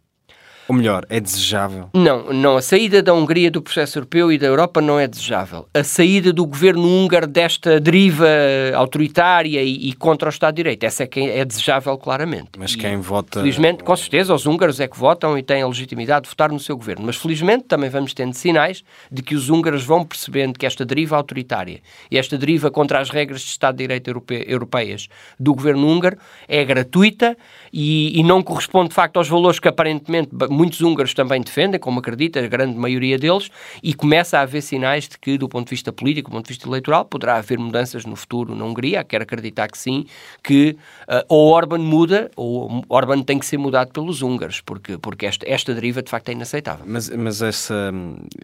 [0.72, 1.90] Ou melhor, é desejável?
[1.92, 2.56] Não, não.
[2.56, 5.68] A saída da Hungria do processo europeu e da Europa não é desejável.
[5.74, 8.26] A saída do governo húngaro desta deriva
[8.74, 12.52] autoritária e, e contra o Estado de Direito, essa é que é desejável claramente.
[12.56, 13.40] Mas quem e, vota...
[13.40, 16.58] Felizmente, com certeza, os húngaros é que votam e têm a legitimidade de votar no
[16.58, 17.04] seu governo.
[17.04, 21.18] Mas felizmente também vamos tendo sinais de que os húngaros vão percebendo que esta deriva
[21.18, 25.06] autoritária e esta deriva contra as regras de Estado de Direito europe, europeias
[25.38, 26.16] do governo húngaro
[26.48, 27.37] é gratuita
[27.70, 30.30] e, e não corresponde, de facto, aos valores que aparentemente
[30.62, 33.51] muitos húngaros também defendem, como acredita a grande maioria deles,
[33.83, 36.53] e começa a haver sinais de que, do ponto de vista político, do ponto de
[36.53, 39.03] vista eleitoral, poderá haver mudanças no futuro na Hungria.
[39.03, 40.07] Quero acreditar que sim,
[40.40, 40.77] que
[41.09, 45.44] uh, ou Orban muda, ou Orban tem que ser mudado pelos húngaros, porque, porque esta,
[45.51, 46.85] esta deriva de facto é inaceitável.
[46.87, 47.92] Mas, mas essa,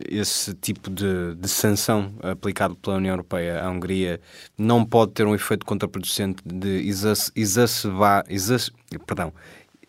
[0.09, 4.20] esse tipo de, de sanção aplicado pela União Europeia à Hungria
[4.57, 6.88] não pode ter um efeito contraproducente de
[7.37, 9.33] exacerbar, exacerbar perdão,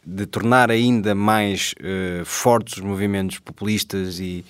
[0.06, 4.44] de tornar ainda mais uh, fortes os movimentos populistas e,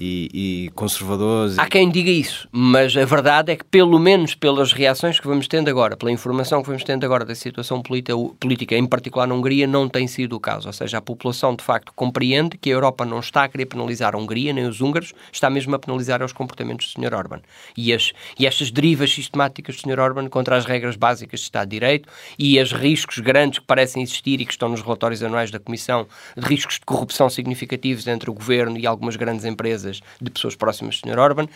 [0.00, 1.58] e, e conservadores.
[1.58, 5.46] Há quem diga isso, mas a verdade é que, pelo menos pelas reações que vamos
[5.46, 9.66] tendo agora, pela informação que vamos tendo agora da situação política, em particular na Hungria,
[9.66, 10.68] não tem sido o caso.
[10.68, 14.14] Ou seja, a população de facto compreende que a Europa não está a querer penalizar
[14.14, 17.14] a Hungria nem os húngaros, está mesmo a penalizar os comportamentos do Sr.
[17.14, 17.40] Orban.
[17.76, 20.00] E, as, e estas derivas sistemáticas do Sr.
[20.00, 22.08] Orban contra as regras básicas de Estado de Direito
[22.38, 26.06] e os riscos grandes que parecem existir e que estão nos relatórios anuais da Comissão,
[26.36, 29.89] de riscos de corrupção significativos entre o governo e algumas grandes empresas
[30.20, 31.18] de pessoas próximas do Sr.
[31.18, 31.48] Orban,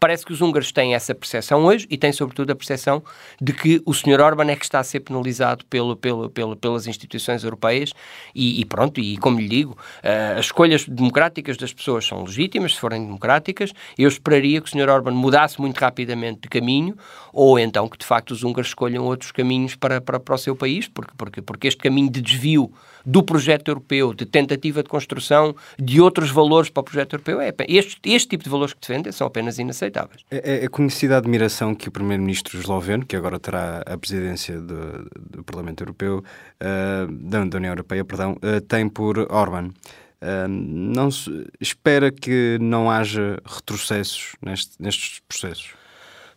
[0.00, 3.02] Parece que os húngaros têm essa percepção hoje e têm, sobretudo, a percepção
[3.40, 4.20] de que o Sr.
[4.20, 7.92] Orban é que está a ser penalizado pelo, pelo, pelo pelas instituições europeias
[8.32, 12.74] e, e, pronto, e como lhe digo, uh, as escolhas democráticas das pessoas são legítimas,
[12.74, 13.72] se forem democráticas.
[13.98, 14.88] Eu esperaria que o Sr.
[14.88, 16.96] Orban mudasse muito rapidamente de caminho
[17.32, 20.54] ou então que, de facto, os húngaros escolham outros caminhos para, para, para o seu
[20.54, 22.72] país, porque, porque, porque este caminho de desvio
[23.04, 27.52] do projeto europeu, de tentativa de construção de outros valores para o projeto europeu, é,
[27.68, 30.24] este, este tipo de valores que defendem são apenas inaceitáveis.
[30.30, 35.08] É, é conhecida a admiração que o primeiro-ministro esloveno, que agora terá a presidência do,
[35.18, 39.70] do Parlamento Europeu, uh, da, da, União Europeia, perdão, uh, tem por Orban.
[40.20, 45.74] Uh, não se, espera que não haja retrocessos neste, nestes processos?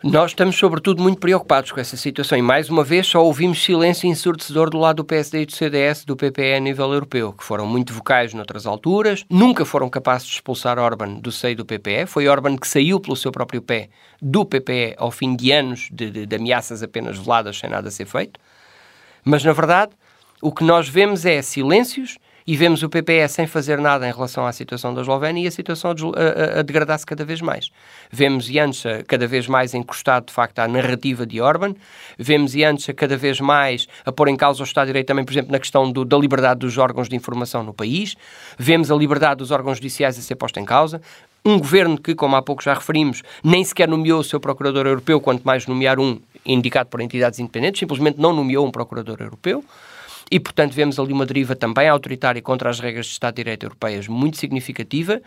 [0.04, 4.10] Nós estamos, sobretudo, muito preocupados com essa situação e, mais uma vez, só ouvimos silêncio
[4.10, 7.68] ensurdecedor do lado do PSD e do CDS, do PPE a nível europeu, que foram
[7.68, 12.08] muito vocais noutras alturas, nunca foram capazes de expulsar Orban do seio do PPE.
[12.08, 16.10] Foi Orban que saiu pelo seu próprio pé do PPE ao fim de anos de,
[16.10, 18.40] de, de ameaças apenas veladas sem nada ser feito.
[19.24, 19.92] Mas, na verdade,
[20.42, 24.46] o que nós vemos é silêncios e vemos o PPE sem fazer nada em relação
[24.46, 27.70] à situação da Eslovénia e a situação a, a, a degradar-se cada vez mais.
[28.12, 31.74] Vemos Janša cada vez mais encostado, de facto, à narrativa de Orban,
[32.18, 35.32] vemos Janša cada vez mais a pôr em causa o Estado de Direito também, por
[35.32, 38.16] exemplo, na questão do, da liberdade dos órgãos de informação no país,
[38.58, 41.02] vemos a liberdade dos órgãos judiciais a ser posta em causa,
[41.44, 45.20] um governo que, como há pouco já referimos, nem sequer nomeou o seu procurador europeu,
[45.20, 49.64] quanto mais nomear um indicado por entidades independentes, simplesmente não nomeou um procurador europeu.
[50.32, 53.66] E, portanto, vemos ali uma deriva também autoritária contra as regras de Estado de Direito
[53.66, 55.22] europeias muito significativa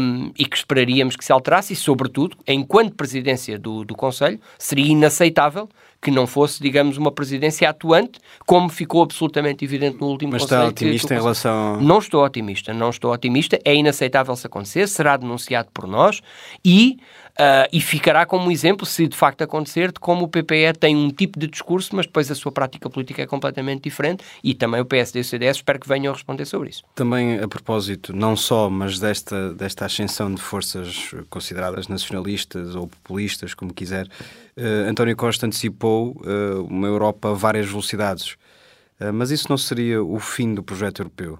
[0.00, 4.90] um, e que esperaríamos que se alterasse e, sobretudo, enquanto presidência do, do Conselho, seria
[4.90, 5.68] inaceitável
[6.00, 10.62] que não fosse, digamos, uma presidência atuante, como ficou absolutamente evidente no último Mas Conselho.
[10.62, 11.80] Mas está otimista em relação...
[11.80, 13.58] Não estou otimista, não estou otimista.
[13.64, 16.20] É inaceitável se acontecer, será denunciado por nós
[16.64, 16.98] e
[17.40, 21.08] Uh, e ficará como exemplo, se de facto acontecer, de como o PPE tem um
[21.08, 24.84] tipo de discurso, mas depois a sua prática política é completamente diferente e também o
[24.84, 26.82] PSD e o CDS espero que venham a responder sobre isso.
[26.96, 33.54] Também a propósito, não só, mas desta, desta ascensão de forças consideradas nacionalistas ou populistas,
[33.54, 34.08] como quiser,
[34.56, 38.36] uh, António Costa antecipou uh, uma Europa a várias velocidades.
[39.14, 41.38] mas isso não seria o fim do projeto europeu?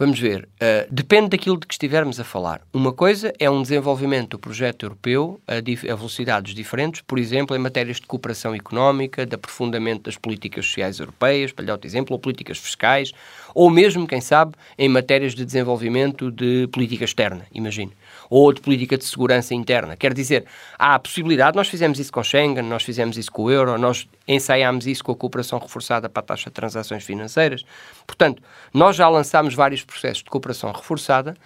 [0.00, 0.48] Vamos ver.
[0.54, 2.62] Uh, depende daquilo de que estivermos a falar.
[2.72, 7.58] Uma coisa é um desenvolvimento do projeto europeu a, a, velocidades diferentes, por exemplo, em
[7.58, 12.14] matérias de cooperação económica, de aprofundamento das políticas sociais europeias, para lhe dar outro exemplo,
[12.14, 13.12] ou políticas fiscais,
[13.54, 17.92] ou mesmo, quem sabe, em matérias de desenvolvimento de política externa, imagine
[18.30, 19.96] ou de política de segurança interna.
[19.96, 20.46] Quer dizer,
[20.78, 24.08] há a possibilidade, nós fizemos isso com Schengen, nós fizemos isso com o euro, nós
[24.26, 27.64] ensaiámos isso com a cooperação reforçada para a taxa de transações financeiras.
[28.06, 28.40] Portanto,
[28.72, 31.36] nós já lançámos vários processos de cooperação reforçada.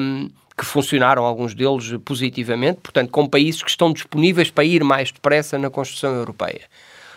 [0.00, 5.10] Um, que funcionaram, alguns deles positivamente, portanto, com países que estão disponíveis para ir mais
[5.10, 6.60] depressa na construção europeia.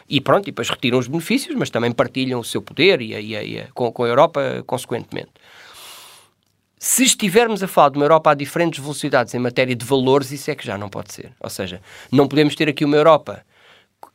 [0.07, 3.35] E pronto, e depois retiram os benefícios, mas também partilham o seu poder e, e,
[3.35, 5.31] e com, com a Europa, consequentemente.
[6.85, 10.51] Se estivermos a falar de uma Europa a diferentes velocidades em matéria de valores, isso
[10.51, 11.31] é que já não pode ser.
[11.39, 13.45] Ou seja, não podemos ter aqui uma Europa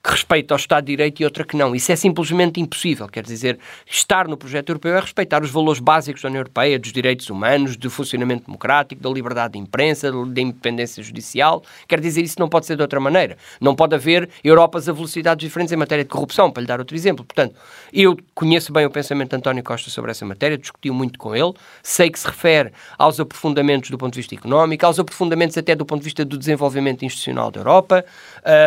[0.02, 1.74] que respeita ao Estado de Direito e outra que não.
[1.74, 3.08] Isso é simplesmente impossível.
[3.08, 6.92] Quer dizer, estar no projeto europeu é respeitar os valores básicos da União Europeia, dos
[6.92, 11.62] direitos humanos, do funcionamento democrático, da liberdade de imprensa, da independência judicial.
[11.86, 13.36] Quer dizer, isso não pode ser de outra maneira.
[13.60, 16.96] Não pode haver Europas a velocidades diferentes em matéria de corrupção, para lhe dar outro
[16.96, 17.24] exemplo.
[17.24, 17.54] Portanto,
[17.92, 21.52] eu conheço bem o pensamento de António Costa sobre essa matéria, discuti muito com ele,
[21.82, 25.84] sei que se refere aos aprofundamentos do ponto de vista económico, aos aprofundamentos até do
[25.84, 28.04] ponto de vista do desenvolvimento institucional da Europa.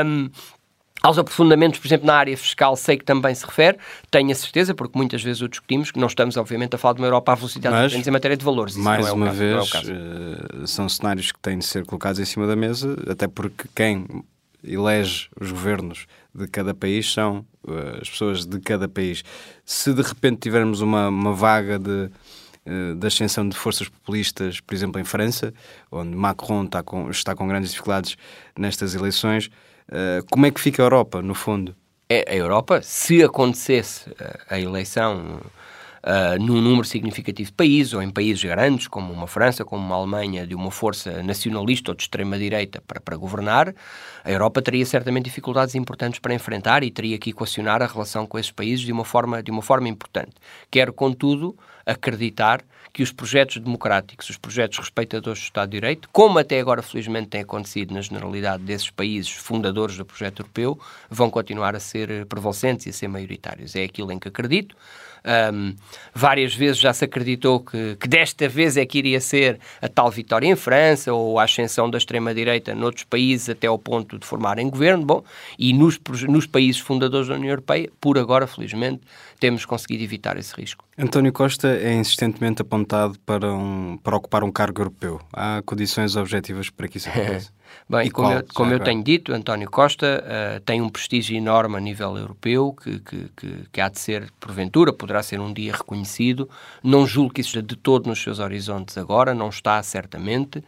[0.06, 0.30] Um,
[1.02, 3.78] aos aprofundamentos, por exemplo, na área fiscal, sei que também se refere,
[4.10, 7.02] tenho a certeza, porque muitas vezes o discutimos, que não estamos, obviamente, a falar de
[7.02, 8.74] uma Europa à velocidade Mas, diferente em matéria de valores.
[8.74, 9.74] Isso mais é uma caso, vez,
[10.64, 14.06] é são cenários que têm de ser colocados em cima da mesa, até porque quem
[14.64, 19.24] elege os governos de cada país são uh, as pessoas de cada país.
[19.66, 22.12] Se de repente tivermos uma, uma vaga de,
[22.96, 25.52] de ascensão de forças populistas, por exemplo, em França,
[25.92, 28.16] onde Macron está com, está com grandes dificuldades
[28.56, 29.50] nestas eleições,
[29.92, 31.76] eh, como é que fica a Europa, no fundo?
[32.10, 35.42] É, a Europa, se acontecesse eh, a eleição
[36.04, 39.96] uh, num número significativo de países, ou em países grandes, como uma França, como uma
[39.96, 43.74] Alemanha, de uma força nacionalista ou de extrema-direita para, para governar,
[44.24, 48.38] a Europa teria certamente dificuldades importantes para enfrentar e teria que equacionar a relação com
[48.38, 50.34] esses países de uma forma, de uma forma importante.
[50.70, 52.62] Quero, contudo, acreditar
[52.94, 57.30] que os projetos democráticos, os projetos respeitadores do Estado de Direito, como até agora felizmente
[57.30, 62.86] tem acontecido na generalidade desses países fundadores do projeto europeu, vão continuar a ser prevalecentes
[62.86, 63.76] e a ser maioritários.
[63.76, 64.76] É aquilo em que acredito.
[65.24, 65.76] Um,
[66.16, 70.10] várias vezes já se acreditou que, que, desta vez é que iria ser a tal
[70.10, 74.70] vitória em França ou a ascensão da extrema-direita noutros países até ao ponto de formarem
[74.70, 75.06] governo.
[75.06, 75.24] Bom,
[75.60, 79.02] e nos, nos países fundadores da União Europeia, por agora, felizmente,
[79.40, 80.86] temos conseguido evitar esse risco.
[80.98, 85.22] António Costa é insistentemente apontado para, um, para ocupar um cargo europeu.
[85.32, 87.52] Há condições objetivas para que isso aconteça?
[87.90, 91.36] Bem, e como, qual, eu, como eu tenho dito, António Costa uh, tem um prestígio
[91.36, 95.52] enorme a nível europeu que, que, que, que, há de ser, porventura, poderá ser um
[95.52, 96.50] dia reconhecido.
[96.84, 100.64] Não julgo que isso esteja de todo nos seus horizontes agora, não está certamente.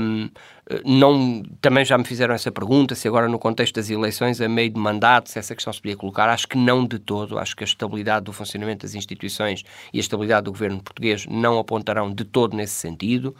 [0.00, 0.30] Um,
[0.84, 4.70] não, também já me fizeram essa pergunta, se agora no contexto das eleições, a meio
[4.70, 6.28] de mandato, se essa questão se podia colocar.
[6.28, 7.38] Acho que não de todo.
[7.38, 11.58] Acho que a estabilidade do funcionamento das instituições e a estabilidade do governo português não
[11.58, 13.34] apontarão de todo nesse sentido.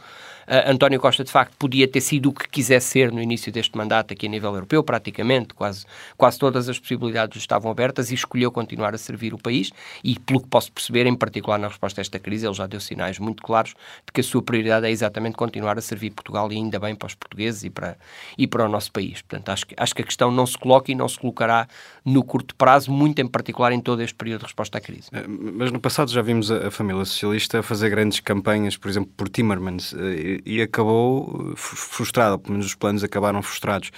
[0.48, 3.76] Uh, António Costa, de facto, podia ter sido o que quisesse ser no início deste
[3.76, 8.50] mandato aqui a nível europeu, praticamente, quase, quase todas as possibilidades estavam abertas e escolheu
[8.50, 9.70] continuar a servir o país
[10.02, 12.80] e, pelo que posso perceber, em particular na resposta a esta crise, ele já deu
[12.80, 16.56] sinais muito claros de que a sua prioridade é exatamente continuar a servir Portugal e
[16.56, 17.96] ainda bem para os portugueses e para,
[18.36, 19.22] e para o nosso país.
[19.22, 21.68] Portanto, acho que, acho que a questão não se coloca e não se colocará
[22.04, 25.08] no curto prazo, muito em particular em todo este período de resposta à crise.
[25.12, 29.28] Eh, mas no passado já vimos a, família socialista fazer grandes campanhas, por exemplo, por
[29.28, 33.90] Timmermans, eh, e acabou frustrado, pelo menos os planos acabaram frustrados.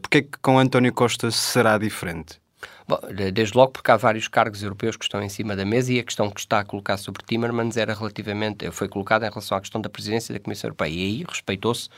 [0.00, 2.38] Porquê é que com António Costa será diferente?
[2.86, 3.00] Bom,
[3.32, 6.02] desde logo porque há vários cargos europeus que estão em cima da mesa e a
[6.02, 9.80] questão que está a colocar sobre Timmermans era relativamente, foi colocada em relação à questão
[9.80, 11.88] da presidência da Comissão Europeia e aí respeitou-se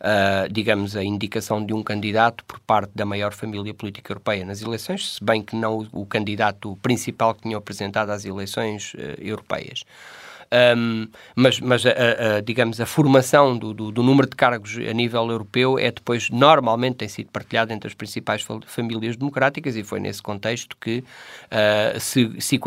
[0.00, 4.62] Uh, digamos, a indicação de um candidato por parte da maior família política europeia nas
[4.62, 9.84] eleições, se bem que não o, candidato principal que tinha apresentado às eleições uh, europeias.
[10.52, 14.92] Um, mas, mas a, a, digamos, a formação do, do, do, número de cargos a
[14.92, 20.00] nível europeu é depois, normalmente, tem sido partilhada entre as principais famílias democráticas e foi
[20.00, 21.04] nesse contexto que
[21.52, 22.60] uh, se, se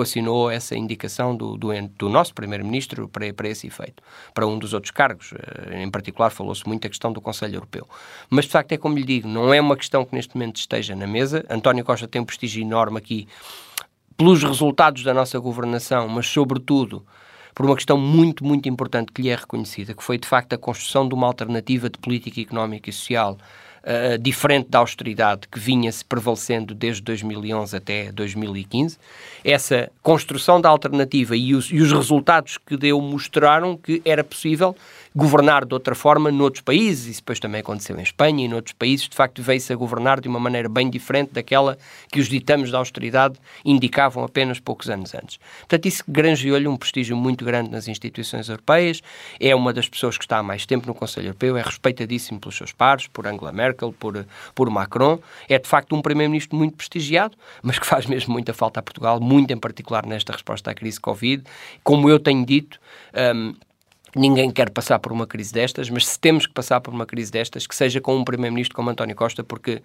[0.53, 4.01] essa indicação do, do, do nosso Primeiro-Ministro para, para esse efeito.
[4.34, 7.86] Para um dos outros cargos, uh, em particular, falou-se muito a questão do Conselho Europeu.
[8.29, 10.95] Mas, de facto, é como lhe digo, não é uma questão que neste momento esteja
[10.95, 11.45] na mesa.
[11.49, 13.27] António Costa tem um prestígio enorme aqui
[14.15, 17.05] pelos resultados da nossa governação, mas, sobretudo,
[17.53, 20.57] por uma questão muito, muito importante que lhe é reconhecida, que foi de facto a
[20.57, 23.37] construção de uma alternativa de política económica e social
[23.83, 28.97] uh, diferente da austeridade que vinha-se prevalecendo desde 2011 até 2015.
[29.43, 34.75] Essa construção da alternativa e os, e os resultados que deu mostraram que era possível
[35.16, 39.07] governar de outra forma noutros países, isso depois também aconteceu em Espanha e noutros países,
[39.07, 41.78] de facto veio-se a governar de uma maneira bem diferente daquela
[42.11, 45.39] que os ditames da austeridade indicavam apenas poucos anos antes.
[45.59, 49.01] Portanto, isso granjeou-lhe um prestígio muito grande nas instituições europeias,
[49.39, 52.57] é uma das pessoas que está há mais tempo no Conselho Europeu, é respeitadíssimo pelos
[52.57, 57.38] seus pares, por Angela Merkel, por, por Macron, é de facto um primeiro-ministro muito prestigiado,
[57.61, 60.99] mas que faz mesmo muita falta a Portugal, muito em particular nesta resposta à crise
[60.99, 61.43] Covid.
[61.84, 62.80] Como eu tenho dito,
[63.36, 63.53] um,
[64.16, 67.32] Ninguém quer passar por uma crise destas, mas se temos que passar por uma crise
[67.32, 69.82] destas, que seja com um Primeiro-Ministro como António Costa, porque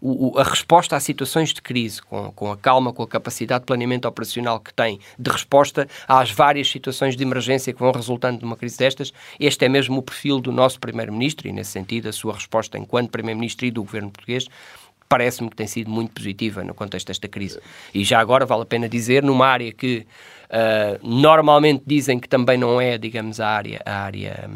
[0.00, 3.62] o, o, a resposta a situações de crise, com, com a calma, com a capacidade
[3.62, 8.38] de planeamento operacional que tem de resposta às várias situações de emergência que vão resultando
[8.38, 12.08] de uma crise destas, este é mesmo o perfil do nosso Primeiro-Ministro e, nesse sentido,
[12.08, 14.46] a sua resposta enquanto Primeiro-Ministro e do Governo português
[15.12, 17.60] parece-me que tem sido muito positiva no contexto desta crise.
[17.92, 20.06] E já agora vale a pena dizer, numa área que
[20.48, 24.50] uh, normalmente dizem que também não é, digamos, a área, a área,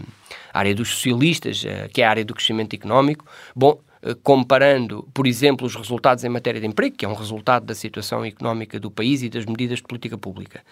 [0.54, 5.06] a área dos socialistas, uh, que é a área do crescimento económico, bom, uh, comparando,
[5.12, 8.80] por exemplo, os resultados em matéria de emprego, que é um resultado da situação económica
[8.80, 10.62] do país e das medidas de política pública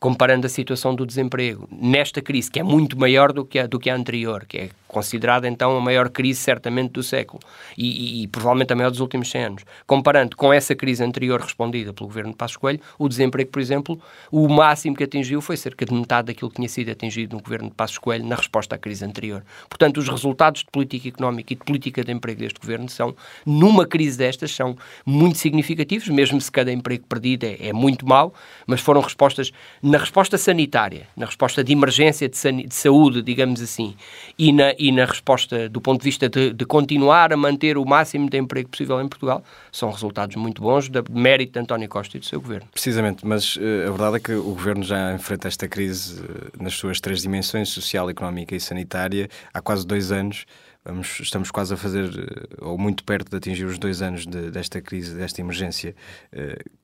[0.00, 3.78] comparando a situação do desemprego nesta crise, que é muito maior do que a, do
[3.78, 7.40] que a anterior, que é considerada então a maior crise certamente do século
[7.78, 9.64] e, e, e, provavelmente a maior dos últimos 100 anos.
[9.86, 14.00] Comparando com essa crise anterior respondida pelo governo de Passos Coelho, o desemprego, por exemplo,
[14.32, 17.68] o máximo que atingiu foi cerca de metade daquilo que tinha sido atingido no governo
[17.68, 19.44] de Passos Coelho na resposta à crise anterior.
[19.68, 23.14] Portanto, os resultados de política económica e de política de emprego deste governo são,
[23.46, 28.34] numa crise destas, são muito significativos, mesmo se cada emprego perdido é, é muito mau,
[28.66, 29.52] mas foram respostas
[29.90, 33.96] na resposta sanitária, na resposta de emergência de, de saúde, digamos assim,
[34.38, 37.84] e na, e na resposta do ponto de vista de, de, continuar a manter o
[37.84, 42.16] máximo de emprego possível em Portugal, são resultados muito bons de mérito de António Costa
[42.16, 42.68] e do seu governo.
[42.72, 46.74] Precisamente, mas uh, a verdade é que o governo já enfrenta esta crise uh, nas
[46.74, 50.46] suas três dimensões, social, económica e sanitária, há quase dois anos.
[50.84, 54.50] Vamos, estamos quase a fazer, eh, ou muito perto de atingir os dois anos de,
[54.50, 55.94] desta crise, desta emergência,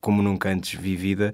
[0.02, 1.32] como nunca antes vivida.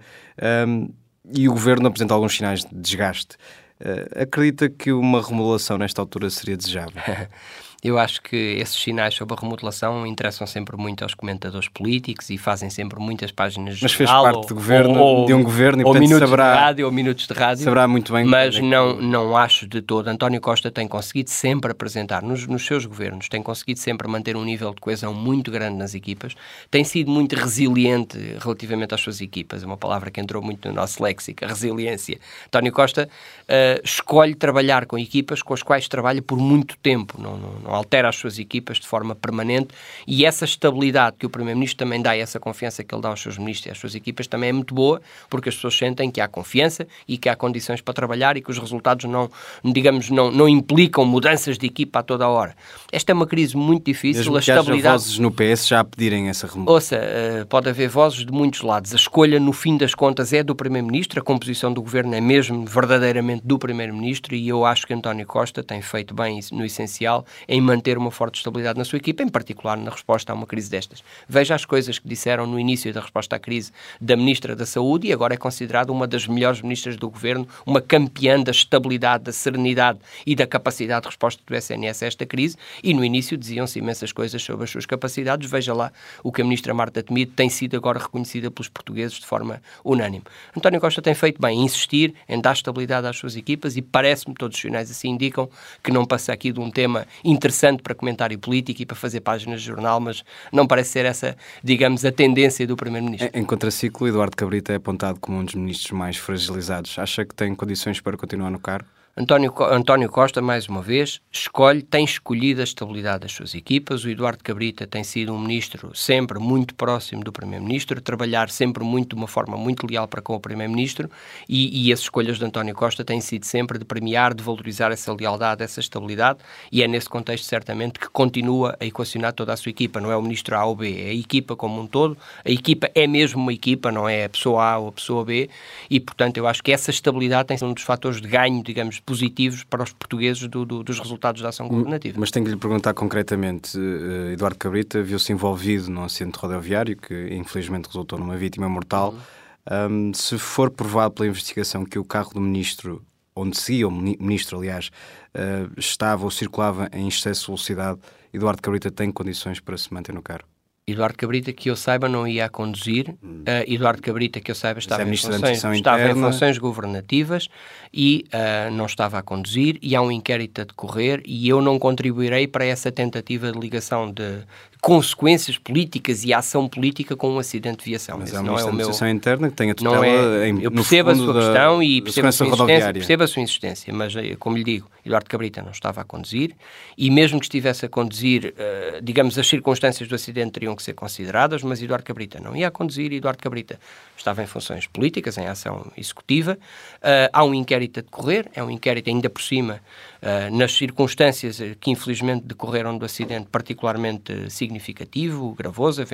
[0.68, 0.88] Um,
[1.24, 3.36] e o governo apresenta alguns sinais de desgaste.
[3.80, 7.00] Uh, acredita que uma remodelação nesta altura seria desejável?
[7.82, 12.38] Eu acho que esses sinais sobre a remodelação interessam sempre muito aos comentadores políticos e
[12.38, 15.84] fazem sempre muitas páginas de Mas fez parte ou, governo, ou, de um governo e,
[15.84, 17.64] ou minutos saberá, de rádio ou minutos de rádio.
[17.64, 18.24] Saberá muito bem.
[18.24, 20.06] Mas é não, não acho de todo.
[20.06, 24.44] António Costa tem conseguido sempre apresentar nos, nos seus governos, tem conseguido sempre manter um
[24.44, 26.36] nível de coesão muito grande nas equipas,
[26.70, 29.64] tem sido muito resiliente relativamente às suas equipas.
[29.64, 32.20] É uma palavra que entrou muito no nosso léxico, a resiliência.
[32.46, 37.20] António Costa uh, escolhe trabalhar com equipas com as quais trabalha por muito tempo.
[37.20, 39.68] Não, não, não altera as suas equipas de forma permanente
[40.06, 43.20] e essa estabilidade que o Primeiro-Ministro também dá e essa confiança que ele dá aos
[43.20, 46.20] seus ministros e às suas equipas também é muito boa porque as pessoas sentem que
[46.20, 49.30] há confiança e que há condições para trabalhar e que os resultados não,
[49.64, 52.54] digamos, não, não implicam mudanças de equipa a toda a hora.
[52.90, 54.22] Esta é uma crise muito difícil.
[54.22, 54.86] Mesmo a estabilidade.
[54.86, 56.74] Haja vozes no PS já a pedirem essa remoção.
[56.74, 58.92] Ouça, uh, pode haver vozes de muitos lados.
[58.92, 62.64] A escolha, no fim das contas, é do Primeiro-Ministro, a composição do governo é mesmo
[62.66, 67.60] verdadeiramente do Primeiro-Ministro e eu acho que António Costa tem feito bem no essencial em
[67.62, 71.02] manter uma forte estabilidade na sua equipa, em particular na resposta a uma crise destas.
[71.28, 75.08] Veja as coisas que disseram no início da resposta à crise da Ministra da Saúde
[75.08, 79.32] e agora é considerada uma das melhores ministras do governo, uma campeã da estabilidade, da
[79.32, 82.56] serenidade e da capacidade de resposta do SNS a esta crise.
[82.82, 85.50] E no início diziam-se imensas coisas sobre as suas capacidades.
[85.50, 85.92] Veja lá
[86.22, 90.24] o que a Ministra Marta Temido tem sido agora reconhecida pelos portugueses de forma unânime.
[90.56, 94.34] António Costa tem feito bem em insistir em dar estabilidade às suas equipas e parece-me,
[94.34, 95.48] todos os sinais assim indicam,
[95.82, 97.51] que não passa aqui de um tema interessante
[97.82, 102.04] para comentário político e para fazer páginas de jornal, mas não parece ser essa, digamos,
[102.04, 103.30] a tendência do Primeiro-Ministro.
[103.32, 106.98] Em, em contraciclo, Eduardo Cabrita é apontado como um dos ministros mais fragilizados.
[106.98, 108.88] Acha que tem condições para continuar no cargo?
[109.14, 114.04] António, António Costa, mais uma vez, escolhe, tem escolhido a estabilidade das suas equipas.
[114.04, 119.10] O Eduardo Cabrita tem sido um ministro sempre muito próximo do Primeiro-Ministro, trabalhar sempre muito
[119.10, 121.10] de uma forma muito leal para com o Primeiro-Ministro
[121.46, 125.12] e, e as escolhas de António Costa têm sido sempre de premiar, de valorizar essa
[125.12, 126.38] lealdade, essa estabilidade
[126.72, 130.00] e é nesse contexto, certamente, que continua a equacionar toda a sua equipa.
[130.00, 132.16] Não é o ministro A ou B, é a equipa como um todo.
[132.42, 135.50] A equipa é mesmo uma equipa, não é a pessoa A ou a pessoa B
[135.90, 139.01] e, portanto, eu acho que essa estabilidade tem sido um dos fatores de ganho, digamos,
[139.04, 142.18] positivos para os portugueses do, do, dos resultados da ação governativa.
[142.18, 147.34] Mas tenho que lhe perguntar concretamente, uh, Eduardo Cabrita viu-se envolvido num acidente rodoviário que
[147.34, 149.12] infelizmente resultou numa vítima mortal.
[149.12, 150.10] Uhum.
[150.10, 154.58] Um, se for provado pela investigação que o carro do ministro, onde seguia o ministro,
[154.58, 154.90] aliás,
[155.34, 158.00] uh, estava ou circulava em excesso de velocidade,
[158.32, 160.51] Eduardo Cabrita tem condições para se manter no carro?
[160.84, 163.14] Eduardo Cabrita, que eu saiba, não ia a conduzir.
[163.22, 163.42] Hum.
[163.42, 167.48] Uh, Eduardo Cabrita, que eu saiba, estava, em funções, estava em funções, governativas
[167.94, 169.78] e uh, não estava a conduzir.
[169.80, 174.10] E há um inquérito a decorrer e eu não contribuirei para essa tentativa de ligação
[174.10, 174.40] de,
[174.82, 178.18] consequências políticas e ação política com um acidente de viação.
[178.18, 179.08] Mas Esse é uma não é meu...
[179.08, 180.48] interna que tem a tutela não é...
[180.48, 183.94] em, Eu percebo a sua questão e percebo a sua, insistência, percebo a sua insistência,
[183.94, 186.56] mas, eh, como lhe digo, Eduardo Cabrita não estava a conduzir
[186.98, 190.94] e mesmo que estivesse a conduzir, uh, digamos, as circunstâncias do acidente teriam que ser
[190.94, 193.78] consideradas, mas Eduardo Cabrita não ia a conduzir, Eduardo Cabrita
[194.16, 196.58] estava em funções políticas, em ação executiva.
[196.96, 199.80] Uh, há um inquérito a decorrer, é um inquérito ainda por cima
[200.22, 206.04] uh, nas circunstâncias que infelizmente decorreram do acidente particularmente significativas significativo, gravoso,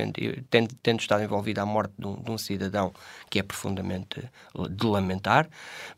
[0.50, 2.92] tendo, tendo estado envolvido a morte de um, de um, cidadão
[3.30, 4.22] que é profundamente
[4.70, 5.48] de lamentar,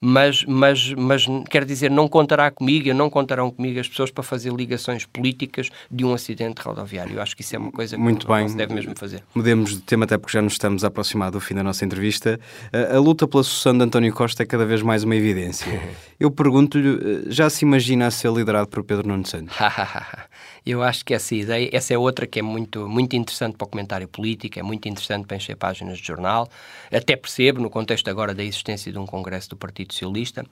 [0.01, 4.53] mas, mas, mas quer dizer, não contará comigo, não contarão comigo as pessoas para fazer
[4.53, 7.17] ligações políticas de um acidente rodoviário.
[7.17, 8.45] Eu acho que isso é uma coisa que Muito não, bem.
[8.45, 9.23] não se deve mesmo fazer.
[9.35, 12.39] Mudemos de tema até porque já nos estamos a aproximar do fim da nossa entrevista.
[12.73, 15.67] A, a luta pela sucessão de António Costa é cada vez mais uma evidência.
[16.19, 19.57] Eu pergunto-lhe, já se imagina a ser liderado por Pedro Nuno Santos?
[20.65, 23.69] Eu acho que essa ideia, essa é outra que é muito, muito interessante para o
[23.69, 26.49] comentário político, é muito interessante para encher páginas de jornal.
[26.93, 30.45] Até percebo, no contexto agora da existência de um congresso do Partido Socialista,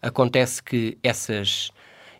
[0.00, 1.70] acontece que essas,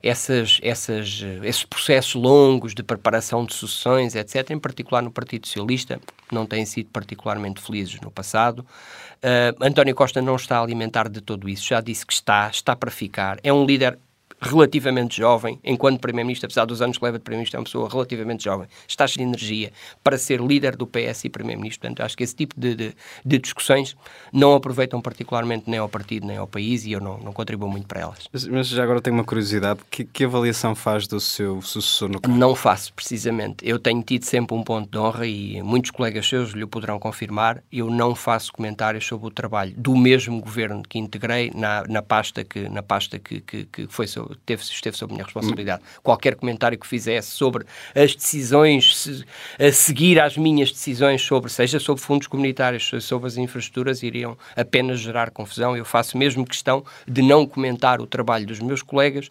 [0.03, 6.01] essas, essas, esses processos longos de preparação de sucessões, etc., em particular no Partido Socialista,
[6.31, 8.61] não têm sido particularmente felizes no passado.
[8.61, 12.75] Uh, António Costa não está a alimentar de todo isso, já disse que está, está
[12.75, 13.39] para ficar.
[13.43, 13.99] É um líder
[14.43, 18.45] relativamente jovem, enquanto Primeiro-Ministro, apesar dos anos que leva de Primeiro-Ministro, é uma pessoa relativamente
[18.45, 19.73] jovem, está cheio de energia
[20.03, 21.81] para ser líder do PS e Primeiro-Ministro.
[21.83, 23.97] Portanto, acho que esse tipo de, de, de, discussões
[24.33, 27.87] não aproveitam particularmente nem ao partido nem ao país e eu não, não contribuo muito
[27.87, 28.29] para elas.
[28.33, 32.21] Mas, mas já agora tenho uma curiosidade: que, que, avaliação faz do seu sucessor no
[32.21, 32.37] cargo?
[32.37, 33.57] Não faço, precisamente.
[33.63, 37.63] Eu tenho tido sempre um ponto de honra e muitos colegas seus lhe poderão confirmar.
[37.73, 42.45] Eu não faço comentários sobre o trabalho do mesmo governo que integrei na, na pasta
[42.45, 44.07] que, na pasta que, que, que foi,
[44.45, 45.83] teve, esteve sob minha responsabilidade.
[46.03, 47.65] Qualquer comentário que fizesse sobre
[47.95, 49.25] as decisões, se,
[49.59, 55.01] a seguir às minhas decisões sobre, seja sobre fundos comunitários, sobre as infraestruturas, iriam apenas
[55.01, 55.77] gerar confusão.
[55.77, 59.31] Eu faço mesmo questão de não comentar o trabalho dos meus colegas,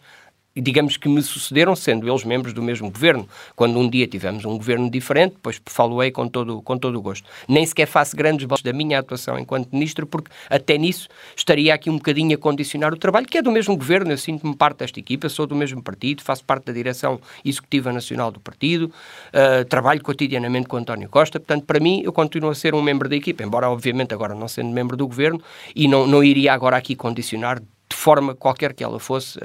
[0.54, 3.28] digamos que me sucederam, sendo eles membros do mesmo governo.
[3.56, 7.28] Quando um dia tivemos um governo diferente, depois falo-ei com todo, com todo o gosto.
[7.48, 11.88] Nem sequer faço grandes balanços da minha atuação enquanto ministro, porque até nisso estaria aqui
[11.88, 14.98] um bocadinho a condicionar o trabalho, que é do mesmo governo, eu sinto-me parte desta
[14.98, 18.92] equipa, sou do mesmo partido, faço parte da direção executiva nacional do partido,
[19.32, 23.08] uh, trabalho cotidianamente com António Costa, portanto, para mim, eu continuo a ser um membro
[23.08, 25.40] da equipa, embora, obviamente, agora não sendo membro do governo,
[25.74, 27.62] e não, não iria agora aqui condicionar
[28.02, 29.38] forma qualquer que ela fosse,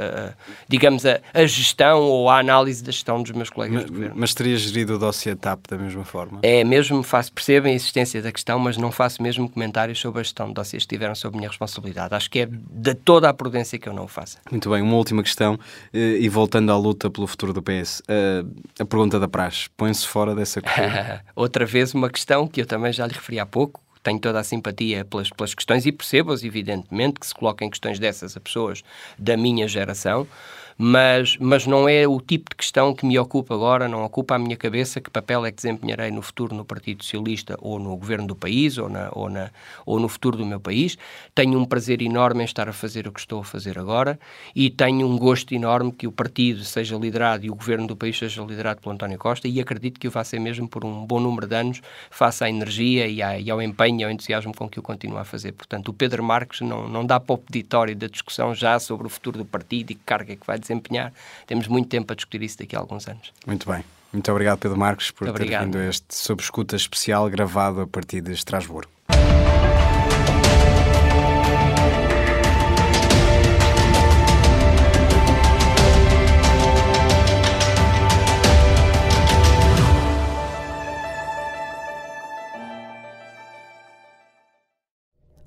[0.68, 4.16] digamos, a, a, gestão ou a análise da gestão dos meus colegas mas, de governo.
[4.18, 6.40] Mas teria gerido o dossiê TAP da mesma forma?
[6.42, 10.24] É, mesmo faço, percebo a existência da questão, mas não faço mesmo comentários sobre a
[10.24, 12.16] gestão de dossiês que tiveram sob minha responsabilidade.
[12.16, 14.40] Acho que é de toda a prudência que eu não o faça.
[14.50, 15.60] Muito bem, uma última questão,
[15.94, 18.44] eh, e voltando à luta pelo futuro do PS, eh,
[18.80, 20.62] a pergunta da praxe, põe-se fora dessa?
[21.36, 24.44] Outra vez uma questão que eu também já lhe referi há pouco, tenho toda a
[24.44, 28.84] simpatia pelas, pelas questões e percebo-as, evidentemente, que se coloquem questões dessas a pessoas
[29.18, 30.28] da minha geração
[30.78, 34.40] mas, mas não é o tipo de questão que me ocupa agora, não ocupa a
[34.40, 38.28] minha cabeça que papel é que desempenharei no futuro no Partido Socialista ou no governo
[38.28, 39.50] do país ou, na, ou, na,
[39.86, 40.96] ou no futuro do meu país.
[41.34, 44.20] Tenho um prazer enorme em estar a fazer o que estou a fazer agora
[44.56, 48.16] e tenho um gosto enorme que o partido seja liderado e o governo do país
[48.16, 51.20] seja liderado pelo António Costa e acredito que o vá ser mesmo por um bom
[51.20, 54.70] número de anos, face à energia e, à, e ao empenho e ao entusiasmo com
[54.70, 55.54] que o continuo a fazer.
[55.54, 59.10] Portanto, o Pedro Marques não, não dá para o peditório da discussão já sobre o
[59.10, 61.14] futuro do partido e que carga é que vai desempenhar.
[61.46, 63.34] Temos muito tempo a discutir isso daqui a alguns anos.
[63.46, 63.84] Muito bem.
[64.12, 68.22] Muito obrigado, Pedro Marcos, por ter vindo a este Sob Escuta especial gravado a partir
[68.22, 68.90] de Estrasburgo.